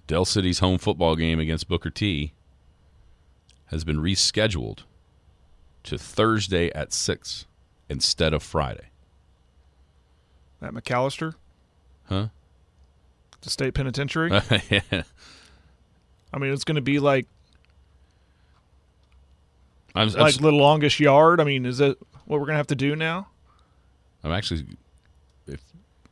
[0.07, 2.33] Del City's home football game against Booker T
[3.67, 4.79] has been rescheduled
[5.83, 7.45] to Thursday at 6
[7.89, 8.89] instead of Friday.
[10.61, 11.35] At McAlester,
[12.05, 12.27] Huh?
[13.41, 14.29] the state penitentiary.
[14.69, 15.03] yeah.
[16.33, 17.27] I mean, it's going to be like
[19.93, 21.41] I'm, I'm, like the longest yard.
[21.41, 23.27] I mean, is that what we're going to have to do now?
[24.23, 24.65] I'm actually,
[25.47, 25.61] if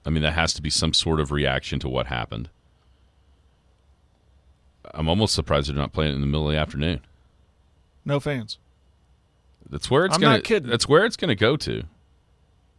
[0.05, 2.49] I mean, that has to be some sort of reaction to what happened.
[4.91, 7.01] I'm almost surprised they're not playing it in the middle of the afternoon.
[8.03, 8.57] No fans.
[9.69, 10.37] That's where it's I'm gonna.
[10.37, 10.69] not kidding.
[10.69, 11.83] That's where it's gonna go to.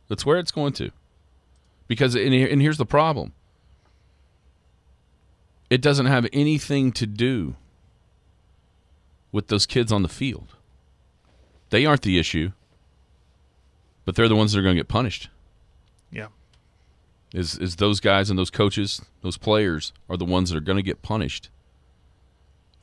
[0.08, 0.90] That's where it's going to.
[1.90, 3.32] Because and, here, and here's the problem.
[5.68, 7.56] It doesn't have anything to do
[9.32, 10.54] with those kids on the field.
[11.70, 12.52] They aren't the issue,
[14.04, 15.30] but they're the ones that are going to get punished.
[16.12, 16.28] Yeah.
[17.34, 20.78] Is is those guys and those coaches, those players are the ones that are going
[20.78, 21.50] to get punished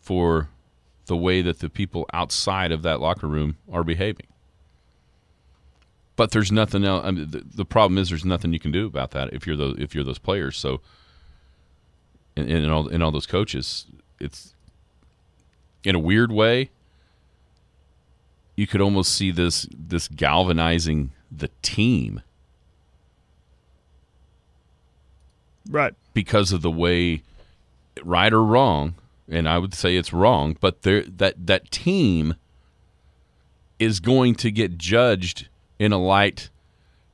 [0.02, 0.50] for
[1.06, 4.28] the way that the people outside of that locker room are behaving.
[6.18, 7.06] But there's nothing else.
[7.06, 9.56] I mean, the, the problem is there's nothing you can do about that if you're
[9.56, 10.58] those if you're those players.
[10.58, 10.82] So,
[12.36, 13.86] and, and all and all those coaches,
[14.20, 14.54] it's
[15.86, 16.72] in a weird way.
[18.56, 22.22] You could almost see this this galvanizing the team
[25.70, 25.94] Right.
[26.14, 27.22] because of the way
[28.02, 28.96] right or wrong
[29.30, 32.36] and i would say it's wrong but there that that team
[33.78, 35.50] is going to get judged
[35.80, 36.50] in a light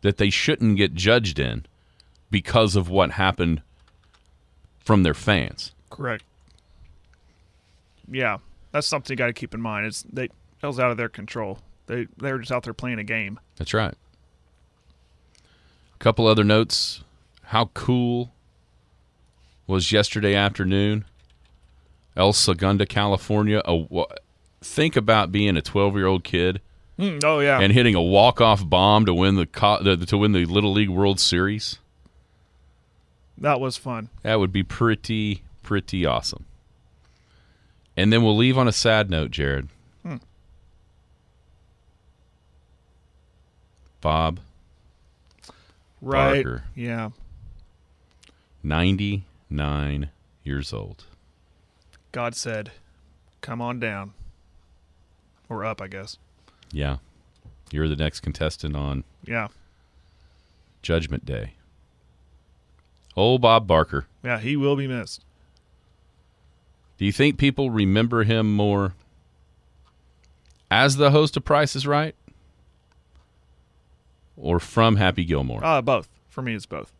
[0.01, 1.65] that they shouldn't get judged in
[2.31, 3.61] because of what happened
[4.79, 6.23] from their fans Correct.
[8.11, 8.37] Yeah,
[8.71, 9.85] that's something you got to keep in mind.
[9.85, 10.29] It's they
[10.63, 11.59] was out of their control.
[11.85, 13.39] They they were just out there playing a game.
[13.57, 13.93] that's right
[15.33, 17.03] a couple other notes
[17.43, 18.33] how cool
[19.67, 21.05] was yesterday afternoon
[22.15, 23.85] el segundo california a,
[24.61, 26.61] think about being a 12 year old kid
[26.97, 30.17] Hmm, oh yeah, and hitting a walk off bomb to win the co- the- to
[30.17, 31.79] win the Little League World Series.
[33.37, 34.09] that was fun.
[34.21, 36.45] That would be pretty pretty awesome.
[37.97, 39.69] And then we'll leave on a sad note, Jared.
[40.03, 40.17] Hmm.
[44.01, 44.39] Bob,
[46.01, 46.43] Right.
[46.43, 46.63] Barker.
[46.75, 47.09] Yeah.
[48.61, 50.09] 99
[50.43, 51.05] years old.
[52.11, 52.71] God said,
[53.41, 54.13] "Come on down."
[55.49, 56.17] Or up, I guess.
[56.73, 56.97] Yeah.
[57.71, 59.47] You're the next contestant on Yeah.
[60.81, 61.53] Judgment Day.
[63.15, 64.07] Oh, Bob Barker.
[64.23, 65.23] Yeah, he will be missed.
[66.97, 68.93] Do you think people remember him more
[70.69, 72.15] as the host of Price is Right
[74.35, 75.63] or from Happy Gilmore?
[75.63, 76.09] Uh both.
[76.29, 76.91] For me it's both.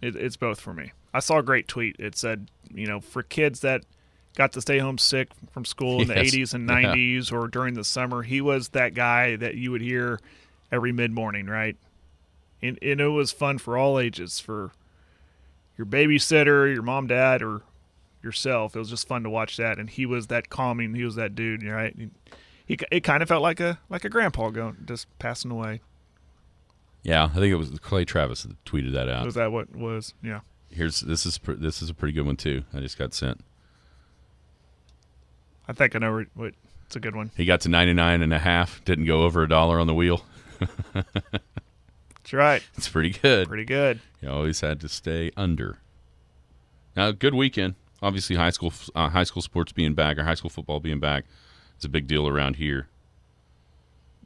[0.00, 0.92] It, it's both for me.
[1.12, 1.96] I saw a great tweet.
[1.98, 3.82] It said, you know, for kids that
[4.38, 6.30] got to stay home sick from school in Yes.
[6.30, 6.74] the 80s and Yeah.
[6.94, 10.18] 90s or during the summer, he was that guy that you would hear
[10.72, 11.76] every mid morning, right?
[12.62, 14.72] And, and it was fun for all ages, for
[15.76, 17.62] your babysitter, your mom, dad, or
[18.22, 18.74] yourself.
[18.74, 19.78] It was just fun to watch that.
[19.78, 20.94] And he was that calming.
[20.94, 21.94] He was that dude, right?
[21.96, 22.08] He,
[22.66, 25.80] he it kind of felt like a like a grandpa going just passing away.
[27.02, 29.24] Yeah, I think it was Clay Travis that tweeted that out.
[29.24, 30.14] Was that what was?
[30.22, 30.40] Yeah.
[30.70, 32.64] Here's this is this is a pretty good one too.
[32.74, 33.44] I just got sent.
[35.68, 36.54] I think I know what-.
[36.86, 37.30] It's a good one.
[37.36, 40.24] He got to 99 and a half, didn't go over a dollar on the wheel.
[40.94, 42.62] That's right.
[42.76, 43.46] It's pretty good.
[43.46, 44.00] Pretty good.
[44.22, 45.78] You always had to stay under.
[46.96, 47.74] Now, good weekend.
[48.02, 51.24] Obviously, high school uh, high school sports being back or high school football being back
[51.78, 52.88] is a big deal around here.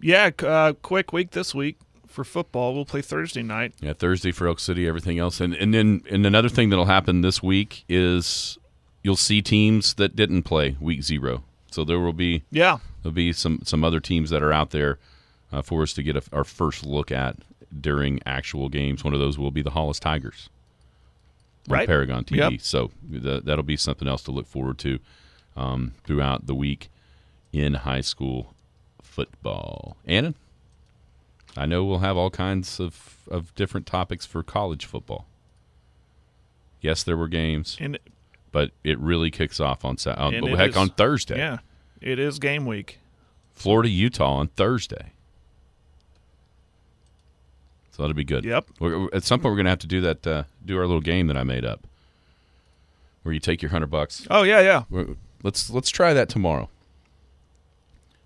[0.00, 2.74] Yeah, uh, quick week this week for football.
[2.74, 3.74] We'll play Thursday night.
[3.80, 7.22] Yeah, Thursday for Elk City, everything else, and and then and another thing that'll happen
[7.22, 8.58] this week is
[9.02, 11.42] you'll see teams that didn't play week zero.
[11.70, 12.78] So there will be Yeah.
[13.02, 14.98] there'll be some some other teams that are out there
[15.52, 17.36] uh, for us to get a, our first look at
[17.78, 19.02] during actual games.
[19.04, 20.48] One of those will be the Hollis Tigers,
[21.68, 21.86] Right.
[21.86, 22.36] Paragon TV.
[22.52, 22.60] Yep.
[22.60, 24.98] So th- that'll be something else to look forward to
[25.56, 26.90] um, throughout the week
[27.52, 28.54] in high school
[29.02, 29.96] football.
[30.06, 30.34] Annan,
[31.56, 35.26] I know we'll have all kinds of, of different topics for college football.
[36.80, 37.98] Yes, there were games, And
[38.52, 41.38] but it really kicks off on Sa- on, but heck is- on Thursday.
[41.38, 41.58] yeah,
[42.00, 42.98] it is game week.
[43.54, 45.12] Florida Utah on Thursday.
[47.90, 48.44] So that'll be good.
[48.44, 48.66] Yep.
[48.80, 50.26] We're, at some point, we're gonna have to do that.
[50.26, 51.86] Uh, do our little game that I made up,
[53.22, 54.26] where you take your hundred bucks.
[54.30, 54.84] Oh yeah, yeah.
[54.90, 56.68] We're- Let's let's try that tomorrow.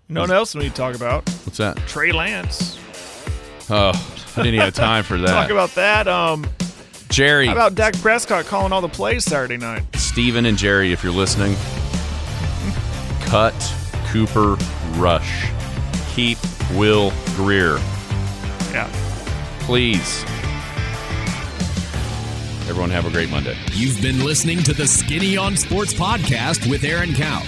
[0.07, 1.27] No what else we need to talk about?
[1.45, 1.75] What's that?
[1.87, 2.77] Trey Lance.
[3.71, 3.91] Oh,
[4.37, 5.27] I didn't have time for that.
[5.27, 6.07] Talk about that.
[6.07, 6.45] Um,
[7.09, 9.83] Jerry, how about Dak Prescott calling all the plays Saturday night?
[9.95, 11.55] Steven, and Jerry, if you're listening,
[13.25, 13.53] cut
[14.07, 14.55] Cooper
[14.95, 15.47] Rush.
[16.13, 16.37] Keep
[16.73, 17.77] Will Grier,
[18.73, 18.87] Yeah.
[19.61, 20.23] please.
[22.69, 23.55] Everyone have a great Monday.
[23.71, 27.41] You've been listening to the Skinny on Sports podcast with Aaron Cow.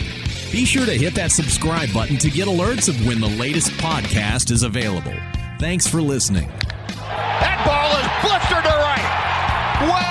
[0.51, 4.49] Be sure to hit that subscribe button to get alerts of when the latest podcast
[4.51, 5.13] is available.
[5.59, 6.47] Thanks for listening.
[6.87, 9.25] That ball is blistered to right.
[9.79, 10.08] Way